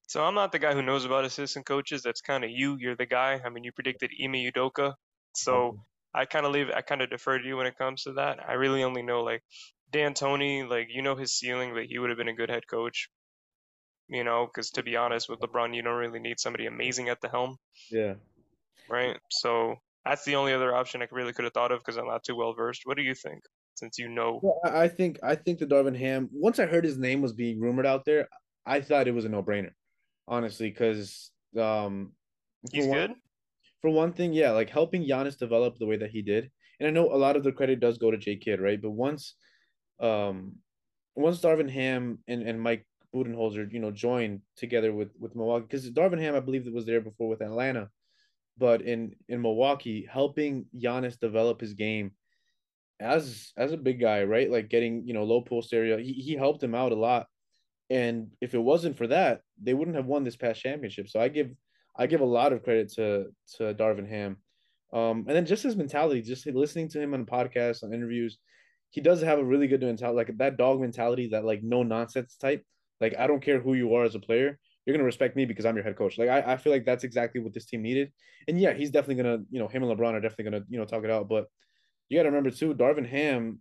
[0.08, 2.02] So I'm not the guy who knows about assistant coaches.
[2.02, 2.78] That's kind of you.
[2.80, 3.42] You're the guy.
[3.46, 4.94] I mean, you predicted Ime Udoka,
[5.34, 5.78] so
[6.14, 6.70] I kind of leave.
[6.74, 8.40] I kind of defer to you when it comes to that.
[8.48, 9.44] I really only know like
[9.92, 10.68] D'Antoni.
[10.70, 13.10] like you know his ceiling, that he would have been a good head coach.
[14.08, 17.20] You know, because to be honest, with LeBron, you don't really need somebody amazing at
[17.22, 17.58] the helm.
[17.92, 18.14] Yeah.
[18.90, 19.18] Right.
[19.32, 22.24] So that's the only other option I really could have thought of because I'm not
[22.24, 22.84] too well versed.
[22.86, 23.42] What do you think?
[23.76, 26.30] Since you know, well, I think I think the Darvin Ham.
[26.32, 28.30] Once I heard his name was being rumored out there,
[28.66, 29.72] I thought it was a no brainer,
[30.28, 32.14] honestly, because um,
[32.72, 33.14] he's one, good.
[33.82, 36.92] For one thing, yeah, like helping Giannis develop the way that he did, and I
[36.92, 38.82] know a lot of the credit does go to J Kidd, right?
[38.82, 39.36] But once
[40.00, 40.56] um,
[41.16, 45.92] once Darvin Ham and, and Mike Budenholzer, you know, joined together with with Milwaukee, because
[45.92, 47.90] Darvin Ham, I believe, that was there before with Atlanta,
[48.58, 52.12] but in in Milwaukee, helping Giannis develop his game
[53.00, 54.50] as as a big guy, right?
[54.50, 57.28] Like getting you know low post area, he he helped him out a lot.
[57.90, 61.10] And if it wasn't for that, they wouldn't have won this past championship.
[61.10, 61.52] So I give
[61.98, 63.28] I give a lot of credit to
[63.58, 64.38] to Darvin Ham.
[64.94, 68.38] Um, and then just his mentality, just listening to him on podcasts, on interviews,
[68.92, 72.38] he does have a really good mentality, like that dog mentality, that like no nonsense
[72.38, 72.64] type.
[73.02, 75.66] Like I don't care who you are as a player, you're gonna respect me because
[75.66, 76.18] I'm your head coach.
[76.18, 78.12] Like I, I feel like that's exactly what this team needed.
[78.48, 80.86] And yeah, he's definitely gonna, you know, him and LeBron are definitely gonna, you know,
[80.86, 81.28] talk it out.
[81.28, 81.48] But
[82.10, 83.60] you gotta remember too, Darvin Ham,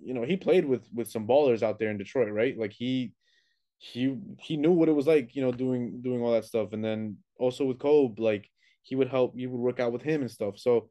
[0.00, 2.58] you know, he played with with some ballers out there in Detroit, right?
[2.58, 3.12] Like he
[3.78, 6.72] he he knew what it was like, you know, doing doing all that stuff.
[6.72, 8.48] And then also with Kobe, like
[8.82, 10.58] he would help, you would work out with him and stuff.
[10.58, 10.88] So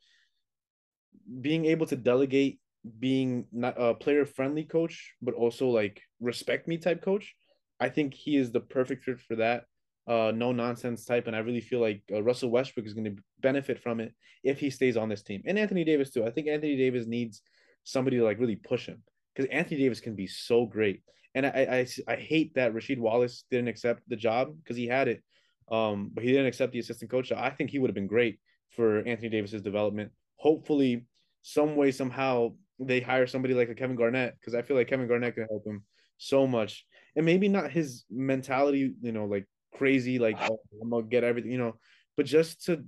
[1.41, 2.59] being able to delegate
[2.99, 7.35] being not a player friendly coach, but also like respect me type coach.
[7.79, 9.65] I think he is the perfect fit for that.
[10.07, 13.21] Uh, no nonsense type, and I really feel like uh, Russell Westbrook is going to
[13.41, 16.25] benefit from it if he stays on this team, and Anthony Davis too.
[16.25, 17.41] I think Anthony Davis needs
[17.83, 19.03] somebody to like really push him
[19.35, 21.01] because Anthony Davis can be so great,
[21.35, 25.09] and I, I I hate that Rasheed Wallace didn't accept the job because he had
[25.09, 25.21] it,
[25.69, 27.33] um, but he didn't accept the assistant coach.
[27.33, 28.39] I think he would have been great
[28.69, 30.11] for Anthony Davis's development.
[30.37, 31.05] Hopefully,
[31.41, 35.07] some way somehow they hire somebody like a Kevin Garnett because I feel like Kevin
[35.09, 35.83] Garnett can help him
[36.17, 36.85] so much,
[37.17, 41.51] and maybe not his mentality, you know, like crazy, like oh, I'm gonna get everything,
[41.51, 41.75] you know,
[42.15, 42.83] but just to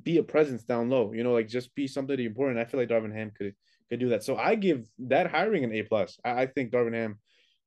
[0.00, 2.58] be a presence down low, you know, like just be something important.
[2.58, 3.54] I feel like Darvin Ham could
[3.90, 4.24] could do that.
[4.24, 6.18] So I give that hiring an A plus.
[6.24, 7.18] I, I think Darvin Ham,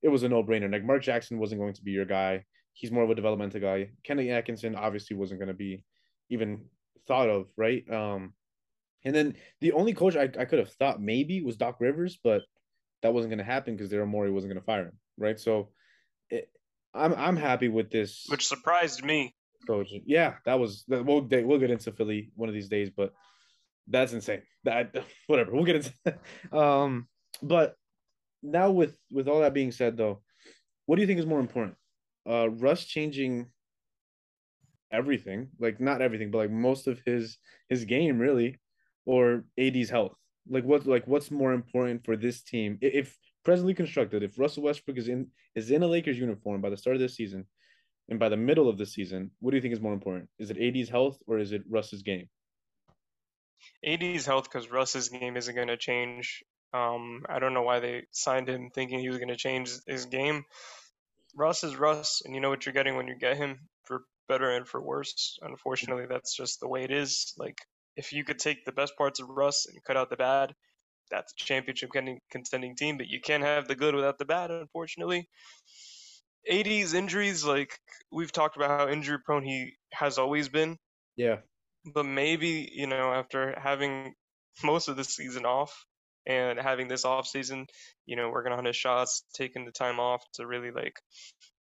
[0.02, 0.72] it was a no brainer.
[0.72, 2.44] Like Mark Jackson wasn't going to be your guy.
[2.74, 3.92] He's more of a developmental guy.
[4.04, 5.84] Kenny Atkinson obviously wasn't going to be
[6.30, 6.66] even
[7.08, 7.84] thought of, right?
[7.92, 8.34] Um,
[9.06, 12.42] and then the only coach I, I could have thought maybe was Doc Rivers, but
[13.04, 15.40] that wasn't going to happen because Daryl Morey wasn't going to fire him, right?
[15.40, 15.70] So
[16.96, 18.26] I'm I'm happy with this.
[18.30, 19.36] Which surprised me.
[19.68, 23.14] Coach, yeah, that was we'll we'll get into Philly one of these days, but
[23.88, 24.44] that's insane.
[24.64, 24.96] That
[25.28, 25.94] whatever we'll get into.
[26.06, 26.20] That.
[26.58, 27.08] Um,
[27.42, 27.76] but
[28.42, 30.22] now with with all that being said, though,
[30.86, 31.76] what do you think is more important?
[32.28, 33.48] Uh, Russ changing
[34.92, 37.38] everything, like not everything, but like most of his
[37.70, 38.60] his game, really,
[39.06, 40.16] or AD's health?
[40.48, 44.24] Like what like what's more important for this team if presently constructed?
[44.24, 47.16] If Russell Westbrook is in is in a Lakers uniform by the start of this
[47.16, 47.46] season,
[48.10, 50.30] and by the middle of the season, what do you think is more important?
[50.38, 52.28] Is it AD's health or is it Russ's game?
[53.86, 56.44] AD's health because Russ's game isn't going to change.
[56.74, 60.06] Um, I don't know why they signed him thinking he was going to change his
[60.06, 60.44] game.
[61.36, 64.52] Russ is Russ, and you know what you're getting when you get him for better
[64.52, 65.38] and for worse.
[65.42, 67.34] Unfortunately, that's just the way it is.
[67.38, 67.58] Like
[67.96, 70.54] if you could take the best parts of Russ and cut out the bad,
[71.12, 71.92] that's a championship
[72.32, 72.98] contending team.
[72.98, 75.30] But you can't have the good without the bad, unfortunately.
[76.50, 77.80] AD's injuries, like
[78.12, 80.78] we've talked about how injury prone he has always been.
[81.18, 81.38] Yeah.
[81.86, 84.16] but maybe you know after having
[84.64, 85.86] most of the season off
[86.26, 87.68] and having this off season,
[88.06, 91.00] you know, working on his shots, taking the time off to really like,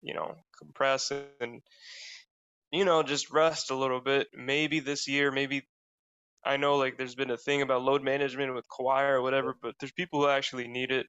[0.02, 1.62] you know, compress and
[2.72, 4.28] you know just rest a little bit.
[4.34, 5.68] Maybe this year, maybe
[6.44, 9.76] I know like there's been a thing about load management with Kawhi or whatever, but
[9.80, 11.08] there's people who actually need it,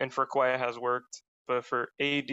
[0.00, 2.28] and for Kawhi it has worked, but for AD,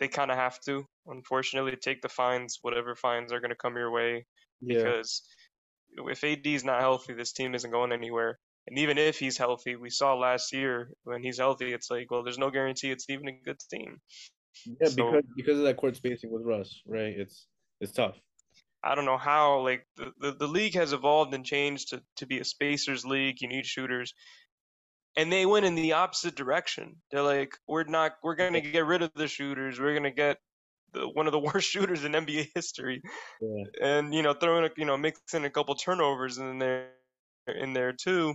[0.00, 3.76] they kind of have to unfortunately take the fines, whatever fines are going to come
[3.76, 4.26] your way,
[4.60, 4.78] Yeah.
[4.78, 5.22] because
[5.90, 8.38] if AD is not healthy, this team isn't going anywhere.
[8.68, 12.22] And even if he's healthy, we saw last year when he's healthy, it's like, well,
[12.22, 13.96] there's no guarantee it's even a good team.
[14.66, 17.14] Yeah, So because because of that court spacing with Russ, right?
[17.16, 17.46] It's
[17.80, 18.16] it's tough.
[18.82, 22.26] I don't know how like the, the, the league has evolved and changed to, to
[22.26, 23.40] be a spacers league.
[23.40, 24.14] You need shooters.
[25.16, 26.96] And they went in the opposite direction.
[27.10, 29.80] They're like, we're not we're gonna get rid of the shooters.
[29.80, 30.38] We're gonna get
[30.92, 33.02] the, one of the worst shooters in NBA history.
[33.40, 33.64] Yeah.
[33.82, 36.90] And you know, throwing a you know, mixing a couple turnovers in there
[37.48, 38.34] in there too.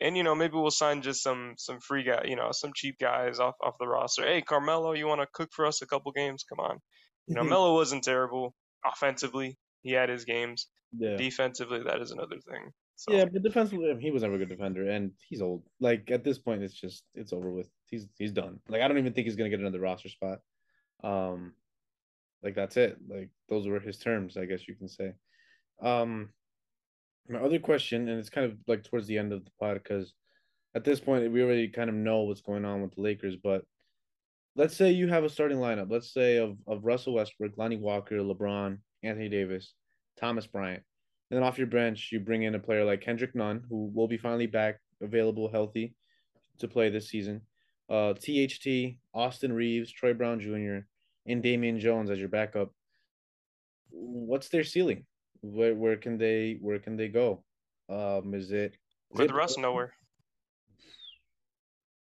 [0.00, 2.96] And you know, maybe we'll sign just some some free guy, you know, some cheap
[3.00, 4.22] guys off off the roster.
[4.22, 6.44] Hey, Carmelo, you want to cook for us a couple games?
[6.44, 6.78] Come on.
[7.26, 9.56] You know, Melo wasn't terrible offensively.
[9.88, 10.66] He had his games.
[10.96, 11.16] Yeah.
[11.16, 12.72] Defensively, that is another thing.
[12.96, 15.62] So Yeah, but defensively, he was never a good defender, and he's old.
[15.80, 17.70] Like at this point, it's just it's over with.
[17.86, 18.60] He's he's done.
[18.68, 20.40] Like I don't even think he's gonna get another roster spot.
[21.02, 21.54] Um,
[22.42, 22.98] like that's it.
[23.08, 25.12] Like those were his terms, I guess you can say.
[25.80, 26.30] Um,
[27.30, 30.12] my other question, and it's kind of like towards the end of the pod, because
[30.74, 33.36] at this point we already kind of know what's going on with the Lakers.
[33.42, 33.64] But
[34.54, 35.90] let's say you have a starting lineup.
[35.90, 39.74] Let's say of of Russell Westbrook, Lonnie Walker, LeBron, Anthony Davis,
[40.18, 40.82] Thomas Bryant.
[41.30, 44.08] And then off your bench, you bring in a player like Kendrick Nunn, who will
[44.08, 45.94] be finally back, available, healthy
[46.58, 47.42] to play this season.
[47.90, 50.86] Uh, THT, Austin Reaves, Troy Brown Jr.,
[51.26, 52.72] and Damian Jones as your backup.
[53.90, 55.04] What's their ceiling?
[55.40, 57.44] Where where can they where can they go?
[57.88, 58.72] Um, is it
[59.12, 59.92] is with it Russ, nowhere.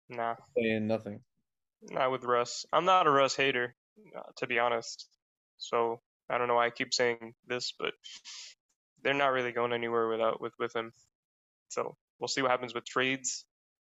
[0.09, 1.21] Nah, saying nothing?
[1.91, 2.65] not with Russ.
[2.71, 3.75] I'm not a Russ hater,
[4.15, 5.07] uh, to be honest.
[5.57, 7.93] So I don't know why I keep saying this, but
[9.03, 10.91] they're not really going anywhere without with with him.
[11.69, 13.45] So we'll see what happens with trades.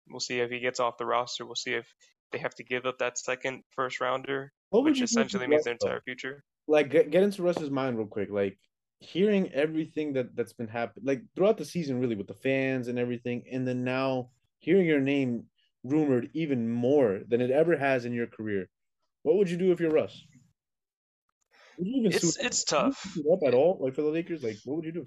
[0.09, 1.45] We'll see if he gets off the roster.
[1.45, 1.87] We'll see if
[2.33, 5.65] they have to give up that second first rounder, which you do for essentially means
[5.65, 6.45] their entire future.
[6.69, 8.31] like get, get into Russ's mind real quick.
[8.31, 8.59] Like
[9.01, 12.99] hearing everything that that's been happening, like throughout the season, really with the fans and
[12.99, 15.45] everything, and then now hearing your name
[15.83, 18.69] rumored even more than it ever has in your career.
[19.23, 20.25] What would you do if you're Russ?
[21.81, 23.17] Would you even It's it's tough.
[23.33, 23.79] up at all?
[23.81, 25.05] Like for the Lakers, like what would you do?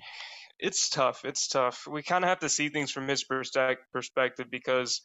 [0.59, 1.23] It's tough.
[1.23, 1.85] It's tough.
[1.87, 5.01] We kind of have to see things from his perspective because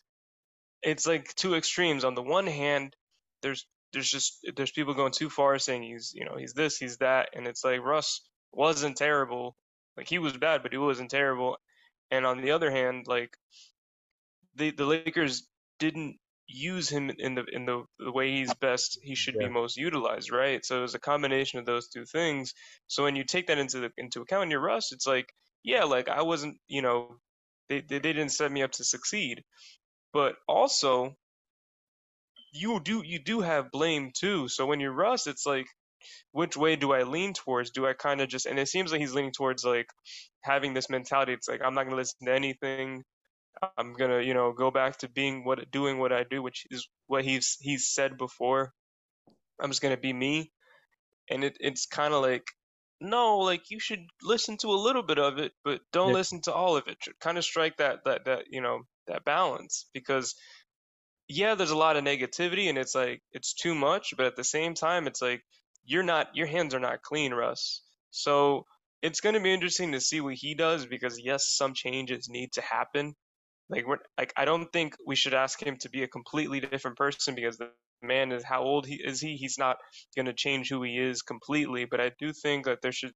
[0.83, 2.05] it's like two extremes.
[2.05, 2.97] On the one hand,
[3.43, 6.97] there's there's just there's people going too far saying he's you know he's this he's
[6.99, 9.55] that, and it's like Russ wasn't terrible.
[9.97, 11.59] Like he was bad, but he wasn't terrible.
[12.11, 13.37] And on the other hand, like
[14.55, 15.47] the the Lakers
[15.79, 16.17] didn't
[16.49, 19.39] use him in the in the, the way he's best he should Yeah.
[19.39, 20.65] be most utilized, right?
[20.65, 22.55] So it was a combination of those two things.
[22.89, 25.33] So when you take that into the into account in your Russ, it's like,
[25.65, 27.19] yeah, like I wasn't, you know,
[27.69, 29.45] they they, they didn't set me up to succeed.
[30.13, 31.17] But also
[32.53, 34.49] you do you do have blame too.
[34.49, 35.67] So when you're Russ, it's like
[36.33, 37.71] which way do I lean towards?
[37.73, 39.89] Do I kind of just and it seems like he's leaning towards like
[40.43, 41.33] having this mentality.
[41.35, 43.05] It's like I'm not gonna listen to anything.
[43.79, 46.89] I'm gonna you know go back to being what doing what I do, which is
[47.09, 48.73] what he's he's said before.
[49.63, 50.53] I'm just gonna be me,
[51.31, 52.45] and it it's kind of like
[53.01, 56.15] no, like you should listen to a little bit of it, but don't Yeah.
[56.15, 56.99] listen to all of it.
[57.21, 60.35] Kind of strike that that that you know that balance because
[61.29, 64.45] yeah, there's a lot of negativity and it's like it's too much, but at the
[64.45, 65.43] same time, it's like
[65.85, 67.83] you're not your hands are not clean, Russ.
[68.11, 68.65] So
[69.03, 72.53] it's going to be interesting to see what he does because yes, some changes need
[72.53, 73.15] to happen.
[73.71, 76.97] Like we're like I don't think we should ask him to be a completely different
[76.97, 77.71] person because the
[78.03, 79.77] man is how old he is he he's not
[80.17, 83.13] going to change who he is completely, but I do think that there should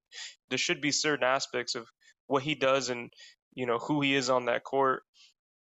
[0.50, 1.86] there should be certain aspects of
[2.26, 3.10] what he does and
[3.54, 5.02] you know who he is on that court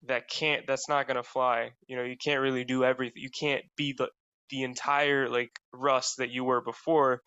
[0.07, 1.71] that can't that's not gonna fly.
[1.87, 3.21] You know, you can't really do everything.
[3.21, 4.09] You can't be the
[4.49, 7.21] the entire like Russ that you were before.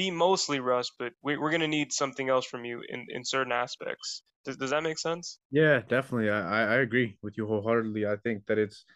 [0.00, 3.52] Be mostly Russ, but we, we're gonna need something else from you in in certain
[3.52, 4.22] aspects.
[4.46, 5.38] Does does that make sense?
[5.50, 6.30] Yeah, definitely.
[6.30, 8.06] I, I I agree with you wholeheartedly.
[8.06, 8.86] I think that it's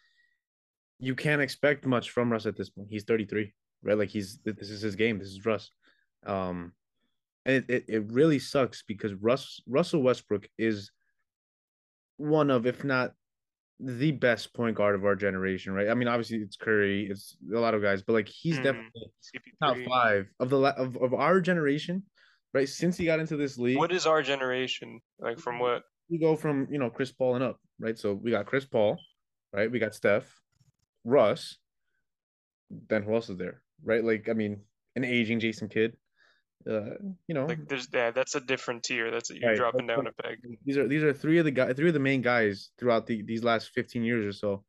[0.99, 2.89] you can't expect much from Russ at this point.
[2.91, 3.99] He's 33, right?
[3.99, 5.19] Like he's this is his game.
[5.19, 5.69] This is Russ.
[6.27, 6.73] Um
[7.45, 10.91] and it, it, it really sucks because Russ Russell Westbrook is
[12.17, 13.13] one of, if not
[13.81, 15.89] the best point guard of our generation, right?
[15.89, 18.63] I mean, obviously it's Curry, it's a lot of guys, but like he's Mhm.
[18.63, 19.53] definitely CP3.
[19.61, 22.05] top five of the of, of our generation.
[22.55, 22.69] right?
[22.69, 25.39] Since he got into this league, What is our generation like?
[25.41, 25.83] From what?
[26.09, 27.99] we go from you know Chris Paul and up, right?
[27.99, 28.97] So we got Chris Paul,
[29.53, 29.69] right?
[29.71, 30.41] We got Steph,
[31.03, 31.59] Russ.
[32.89, 34.05] Then who else is there, right?
[34.05, 34.63] Like I mean,
[34.95, 35.97] an aging Jason Kidd.
[36.69, 36.97] Uh,
[37.29, 39.11] you know, Like, there's yeah, that's a different tier.
[39.11, 39.57] That's you're Right.
[39.57, 40.39] dropping That's down a peg.
[40.65, 43.23] these are these are three of the guys, three of the main guys throughout the
[43.23, 44.65] these last fifteen years or so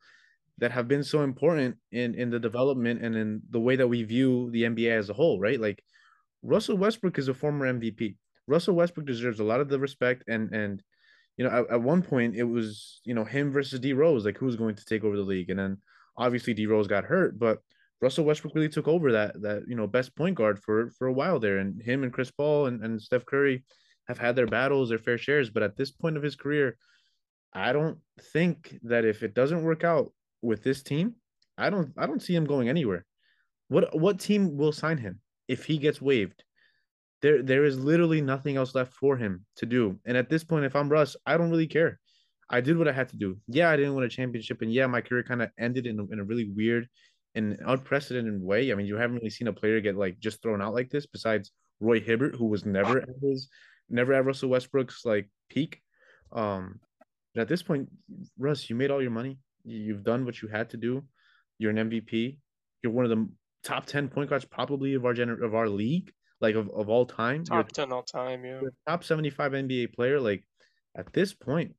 [0.57, 4.03] that have been so important in in the development and in the way that we
[4.03, 5.59] view the NBA as a whole, right?
[5.59, 5.83] Like
[6.43, 8.17] Russell Westbrook is a former MVP.
[8.47, 10.83] Russell Westbrook deserves a lot of the respect and and
[11.37, 14.37] you know at, at one point it was you know him versus D Rose like
[14.37, 15.77] who's going to take over the league and then
[16.17, 17.59] obviously D Rose got hurt but
[18.01, 21.13] Russell Westbrook really took over that that you know best point guard for for a
[21.13, 23.63] while there and him and Chris Paul and, and Steph Curry
[24.07, 26.77] have had their battles their fair shares but at this point of his career
[27.53, 27.97] I don't
[28.33, 31.15] think that if it doesn't work out with this team
[31.57, 33.05] I don't I don't see him going anywhere
[33.69, 36.43] what what team will sign him if he gets waived
[37.25, 39.99] there there is literally nothing else left for him to do.
[40.05, 41.99] And at this point, if I'm Russ, I don't really care.
[42.49, 43.39] I did what I had to do.
[43.47, 46.19] Yeah, I didn't win a championship, and yeah, my career kind of ended in in
[46.19, 46.87] a really weird
[47.35, 48.71] and unprecedented way.
[48.71, 51.05] I mean, you haven't really seen a player get like just thrown out like this,
[51.05, 53.49] besides Roy Hibbert, who was never at his
[53.89, 55.81] never at Russell Westbrook's like peak.
[56.31, 56.79] Um,
[57.33, 57.89] but at this point,
[58.39, 59.37] Russ, you made all your money.
[59.63, 61.03] You- You've done what you had to do.
[61.59, 62.39] You're an MVP.
[62.81, 63.27] You're one of the
[63.63, 67.05] top ten point guards probably of our gener- of our league, like of, of all
[67.05, 67.43] time.
[67.49, 68.45] You're Top ten all time.
[68.45, 68.61] Yeah.
[68.61, 70.43] you're top 75 NBA player, like
[70.97, 71.75] at this point,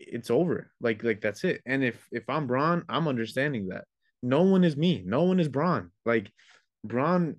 [0.00, 0.70] it's over.
[0.80, 1.60] Like, like that's it.
[1.66, 3.84] And if if I'm Bron, I'm understanding that.
[4.22, 5.02] No one is me.
[5.04, 5.90] No one is Bron.
[6.04, 6.30] Like
[6.84, 7.36] Bron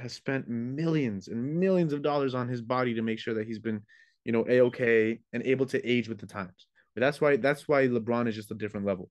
[0.00, 3.58] has spent millions and millions of dollars on his body to make sure that he's
[3.58, 3.82] been,
[4.24, 6.66] you know, a okay and able to age with the times.
[6.94, 9.10] But that's why that's why LeBron is just a different level.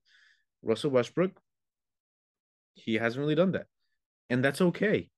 [0.61, 1.39] Russell Westbrook,
[2.73, 3.67] he hasn't really done that,
[4.29, 5.09] and that's okay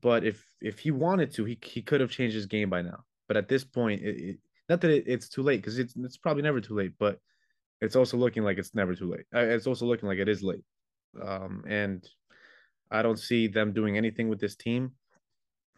[0.00, 3.04] but if if he wanted to, he he could have changed his game by now.
[3.28, 6.16] But at this point, it, it, not that it, it's too late because it's it's
[6.16, 7.18] probably never too late, but
[7.80, 9.26] it's also looking like it's never too late.
[9.34, 10.64] Uh, It's also looking like it is late,
[11.20, 12.06] um, and
[12.90, 14.92] I don't see them doing anything with this team.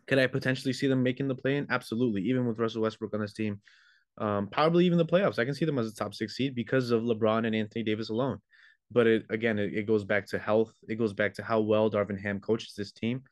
[0.07, 1.67] Could I potentially see them making the play in?
[1.71, 3.61] Absolutely, even with Russell Westbrook on this team,
[4.19, 5.39] um, probably even the playoffs.
[5.39, 8.11] I can see them as a top six seed because of LeBron and Anthony Davis
[8.11, 8.39] alone.
[8.91, 10.73] But it again, it, it goes back to health.
[10.89, 13.23] It goes back to how well Darvin Ham coaches this team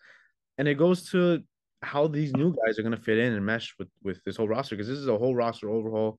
[0.59, 1.43] and it goes to
[1.83, 4.49] how these new guys are going to fit in and mesh with with this whole
[4.49, 6.19] roster because this is a whole roster overhaul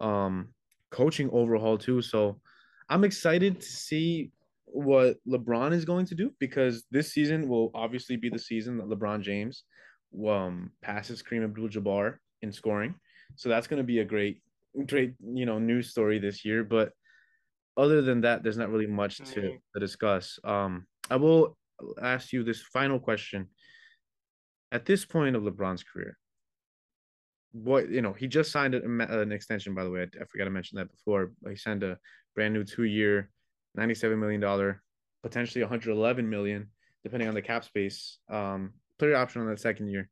[0.00, 0.48] um
[0.90, 2.40] coaching overhaul too so
[2.88, 4.30] i'm excited to see
[4.74, 8.88] what lebron is going to do because this season will obviously be the season that
[8.88, 9.64] lebron james
[10.28, 12.94] um passes Kareem abdul-jabbar in scoring
[13.36, 14.42] so that's going to be a great
[14.86, 16.92] great you know news story this year but
[17.76, 19.58] other than that there's not really much to, Mhm.
[19.74, 21.56] to discuss um i will
[22.00, 23.48] ask you this final question
[24.70, 26.16] at this point of LeBron's career,
[27.52, 29.74] what you know, he just signed an, an extension.
[29.74, 31.32] By the way, I, I forgot to mention that before.
[31.46, 31.98] He signed a
[32.34, 33.28] brand new two-year,
[33.74, 34.82] ninety-seven million dollar,
[35.22, 36.68] potentially one hundred eleven million,
[37.02, 38.18] depending on the cap space.
[38.30, 40.08] Um, player option on that second year.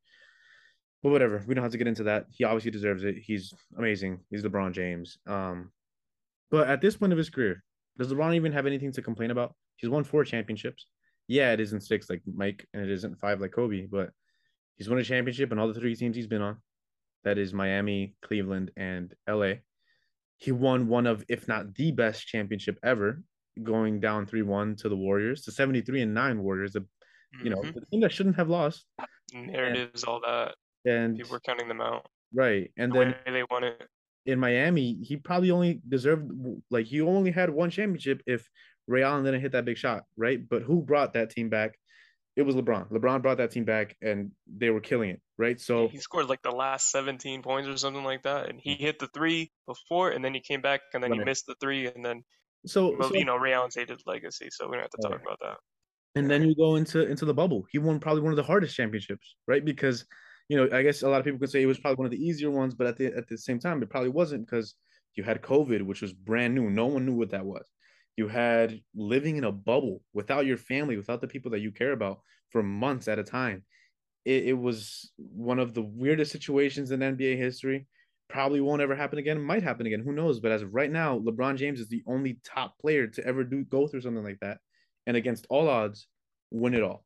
[1.02, 2.26] But whatever, we don't have to get into that.
[2.30, 3.16] He obviously deserves it.
[3.18, 4.20] He's amazing.
[4.30, 5.16] He's LeBron James.
[5.26, 5.70] Um,
[6.50, 7.62] but at this point of his career,
[7.98, 9.54] does LeBron even have anything to complain about?
[9.76, 10.86] He's won four championships.
[11.26, 14.10] Yeah, it isn't six like Mike, and it isn't five like Kobe, but
[14.76, 16.58] he's won a championship in all the three teams he's been on.
[17.24, 19.52] That is Miami, Cleveland, and LA.
[20.38, 23.22] He won one of, if not the best championship ever,
[23.62, 26.86] going down 3 1 to the Warriors, to 73 and 9 Warriors, the,
[27.42, 27.74] you know, Mhm.
[27.74, 28.86] the team that shouldn't have lost.
[29.32, 30.56] narratives, all that.
[30.84, 32.06] And People were counting them out.
[32.32, 32.72] right.
[32.76, 33.88] And The then they won it.
[34.26, 36.30] in Miami, he probably only deserved,
[36.70, 38.48] like, he only had one championship if
[38.88, 40.46] Ray Allen didn't hit that big shot, right?
[40.48, 41.78] But who brought that team back?
[42.36, 42.90] It was LeBron.
[42.90, 45.60] LeBron brought that team back and they were killing it, right?
[45.60, 48.98] So, he scored like the last 17 points or something like that, and he hit
[48.98, 52.04] the three before, and then he came back, and then he missed the three, and
[52.04, 52.24] then
[52.66, 55.12] so, well, so you know Ray Allen's hated legacy, so we don't have to talk
[55.12, 55.20] Right.
[55.24, 55.58] about that.
[56.16, 57.66] and then you go into into the bubble.
[57.70, 59.64] He won probably one of the hardest championships, right?
[59.64, 60.06] Because
[60.48, 62.12] you know, I guess a lot of people could say it was probably one of
[62.12, 64.74] the easier ones, but at the at the same time, it probably wasn't because
[65.16, 66.70] you had COVID, which was brand new.
[66.70, 67.66] No one knew what that was.
[68.16, 71.92] You had living in a bubble without your family, without the people that you care
[71.92, 73.64] about for months at a time.
[74.24, 77.88] It, it was one of the weirdest situations in NBA history.
[78.30, 79.42] Probably won't ever happen again.
[79.42, 80.02] Might happen again.
[80.04, 80.38] Who knows?
[80.38, 83.64] But as of right now, LeBron James is the only top player to ever do
[83.64, 84.58] go through something like that
[85.06, 86.06] and against all odds,
[86.50, 87.04] win it all.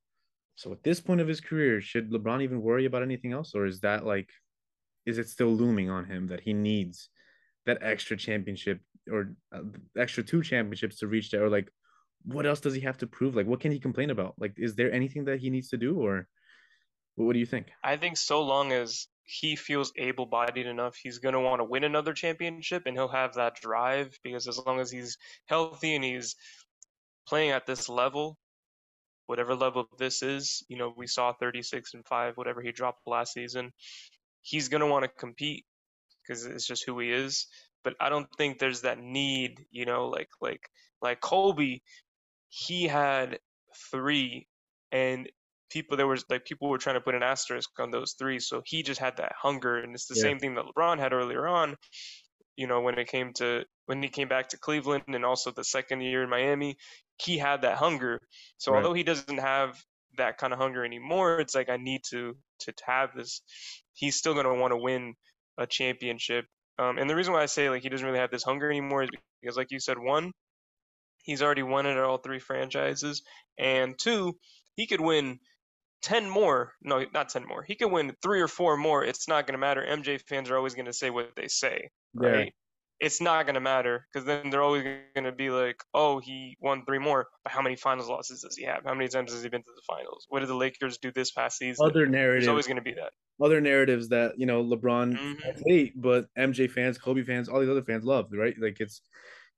[0.56, 3.64] So at this point of his career, should LeBron even worry about anything else, or
[3.66, 4.30] is that like,
[5.06, 7.08] is it still looming on him that he needs
[7.66, 9.62] that extra championship or uh,
[9.98, 11.70] extra two championships to reach there, or like,
[12.24, 13.34] what else does he have to prove?
[13.34, 14.34] Like, what can he complain about?
[14.38, 16.28] Like, is there anything that he needs to do, or
[17.16, 17.70] What, do you think?
[17.82, 21.64] I think so long as he feels able bodied enough, he's going to want to
[21.64, 26.04] win another championship and he'll have that drive because as long as he's healthy and
[26.04, 26.36] he's
[27.26, 28.36] playing at this level,
[29.26, 33.32] whatever level this is, you know, we saw 36 and 5, whatever he dropped last
[33.32, 33.72] season,
[34.42, 35.64] he's going to want to compete
[36.22, 37.46] because it's just who he is.
[37.82, 40.62] But I don't think there's that need, you know, like like
[41.02, 41.80] like Kobe,
[42.48, 43.38] he had
[43.90, 44.46] three
[44.90, 45.28] and
[45.74, 48.62] people there was like people were trying to put an asterisk on those three so
[48.64, 50.22] he just had that hunger and it's the yeah.
[50.22, 51.74] same thing that lebron had earlier on
[52.56, 55.64] you know when it came to when he came back to cleveland and also the
[55.64, 56.76] second year in miami
[57.20, 58.20] he had that hunger
[58.56, 58.78] so right.
[58.78, 59.82] although he doesn't have
[60.16, 63.42] that kind of hunger anymore it's like i need to to have this
[63.94, 65.14] he's still going to want to win
[65.58, 66.44] a championship
[66.78, 69.02] um, and the reason why i say like he doesn't really have this hunger anymore
[69.02, 69.10] is
[69.42, 70.30] because like you said one
[71.24, 73.22] he's already won it at all three franchises
[73.58, 74.36] and two
[74.76, 75.38] he could win
[76.04, 76.74] 10 more.
[76.82, 77.62] No, not 10 more.
[77.62, 79.02] He could win three or four more.
[79.02, 79.84] It's not going to matter.
[79.88, 82.44] MJ fans are always going to say what they say, right?
[82.44, 82.50] Yeah.
[83.00, 86.56] It's not going to matter because then they're always going to be like, oh, he
[86.60, 87.26] won three more.
[87.42, 88.84] But how many finals losses does he have?
[88.84, 90.26] How many times has he been to the finals?
[90.28, 91.84] What did the Lakers do this past season?
[91.84, 92.44] Other narratives.
[92.44, 93.12] There's always going to be that.
[93.42, 95.62] Other narratives that, you know, LeBron mm-hmm.
[95.66, 98.54] hate, but MJ fans, Kobe fans, all these other fans love, right?
[98.60, 99.00] Like it's,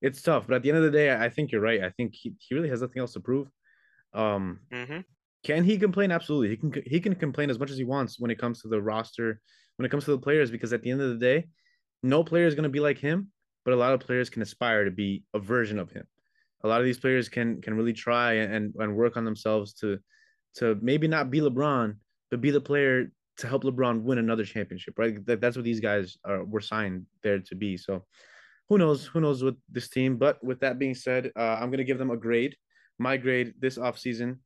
[0.00, 0.46] it's tough.
[0.46, 1.82] But at the end of the day, I think you're right.
[1.82, 3.48] I think he, he really has nothing else to prove.
[4.14, 5.00] Um, mm-hmm.
[5.46, 6.10] Can he complain?
[6.10, 6.48] Absolutely.
[6.48, 8.82] He can he can complain as much as he wants when it comes to the
[8.82, 9.40] roster,
[9.76, 11.46] when it comes to the players, because at the end of the day,
[12.02, 13.30] no player is going to be like him,
[13.64, 16.04] but a lot of players can aspire to be a version of him.
[16.64, 20.00] A lot of these players can can really try and and work on themselves to
[20.56, 21.94] to maybe not be LeBron,
[22.28, 25.24] but be the player to help LeBron win another championship, right?
[25.26, 27.76] That, that's what these guys are were signed there to be.
[27.76, 28.04] So
[28.68, 29.06] who knows?
[29.06, 30.16] Who knows with this team?
[30.16, 32.56] But with that being said, uh, I'm gonna give them a grade.
[32.98, 34.38] My grade this offseason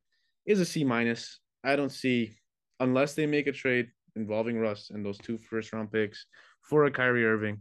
[0.45, 1.39] is a C minus.
[1.63, 2.35] I don't see
[2.79, 6.25] unless they make a trade involving Russ and those two first round picks
[6.61, 7.59] for a Kyrie Irving.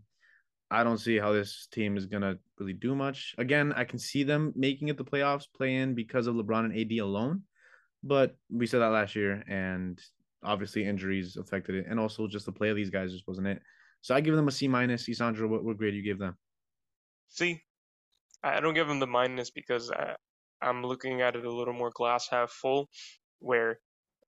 [0.70, 3.35] I don't see how this team is gonna really do much.
[3.39, 6.76] Again, I can see them making it the playoffs, play in because of LeBron and
[6.76, 7.43] AD alone.
[8.03, 10.01] But we said that last year, and
[10.43, 13.61] obviously injuries affected it, and also just the play of these guys just wasn't it.
[14.01, 15.09] So I give them a C minus.
[15.09, 16.37] Isandro, what, what grade do you give them?
[17.28, 17.62] C.
[18.43, 19.91] I don't give them the minus because
[20.62, 22.88] I'm looking at it a little more glass half full,
[23.40, 23.80] where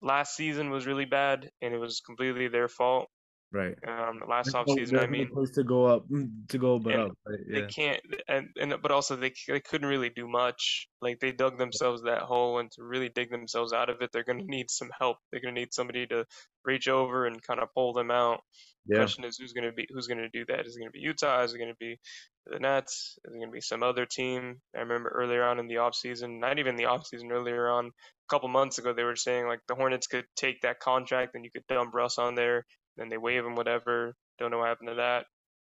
[0.03, 3.09] last season was really bad and it was completely their fault.
[3.53, 3.75] Right.
[3.87, 7.13] Um, last off season, I mean, place to go up, mm, to go but up.
[7.27, 7.39] Right?
[7.47, 7.61] Yeah.
[7.61, 10.89] They can't, and and but also they they couldn't really do much.
[11.03, 14.25] Like they dug themselves that hole, and to really dig themselves out of it, they're
[14.25, 15.19] gonna need some help.
[15.31, 16.25] They're gonna need somebody to
[16.65, 18.41] reach over and kind of pull them out.
[18.87, 18.95] Yeah.
[18.95, 20.67] The question is who's gonna be who's gonna do that?
[20.67, 21.43] Is it gonna be Utah?
[21.43, 21.99] Is it gonna be
[22.47, 23.19] the Nets?
[23.27, 24.63] Is it gonna be some other team?
[24.75, 27.87] I remember earlier on in the off season, not even the off season, earlier on,
[27.87, 27.91] a
[28.31, 31.51] couple months ago, they were saying like the Hornets could take that contract and you
[31.51, 32.65] could dump Russ on there
[32.97, 34.15] then they waive him, whatever.
[34.39, 35.27] Don't know what happened to that.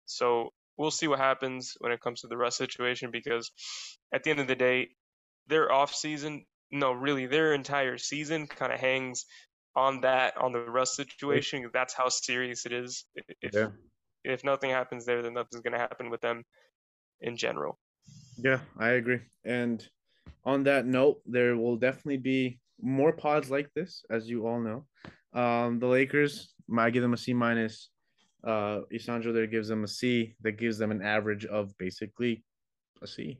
[0.05, 3.51] So we'll see what happens when it comes to the Russ situation because
[4.14, 4.89] at the end of the day,
[5.47, 9.26] their off season, no, really, their entire season kind of hangs
[9.76, 11.70] on that, on the Russ situation.
[11.74, 13.05] That's how serious it is.
[13.41, 13.68] If yeah.
[14.24, 16.43] if nothing happens there, then nothing's going to happen with them
[17.22, 17.80] in general.
[18.38, 19.20] Yeah, I agree.
[19.45, 19.86] And
[20.45, 24.86] on that note, there will definitely be more pods like this, as you all know.
[25.34, 27.90] Um, the Lakers, I give them a C minus.
[28.44, 30.36] Uh, Isandro there gives them a C.
[30.42, 32.44] That gives them an average of basically
[33.02, 33.40] a C,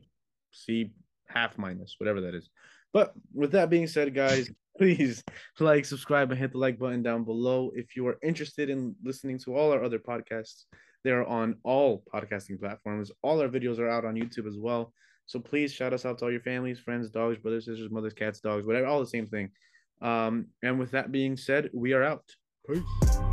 [0.50, 0.92] C
[1.28, 2.48] half minus, whatever that is.
[2.92, 5.22] But with that being said, guys, please
[5.60, 7.70] like, subscribe, and hit the like button down below.
[7.74, 10.64] If you are interested in listening to all our other podcasts,
[11.04, 13.10] they are on all podcasting platforms.
[13.22, 14.92] All our videos are out on YouTube as well.
[15.26, 18.40] So please shout us out to all your families, friends, dogs, brothers, sisters, mothers, cats,
[18.40, 19.50] dogs, whatever, all the same thing.
[20.00, 22.24] Um, and with that being said, we are out.
[22.68, 23.23] Peace.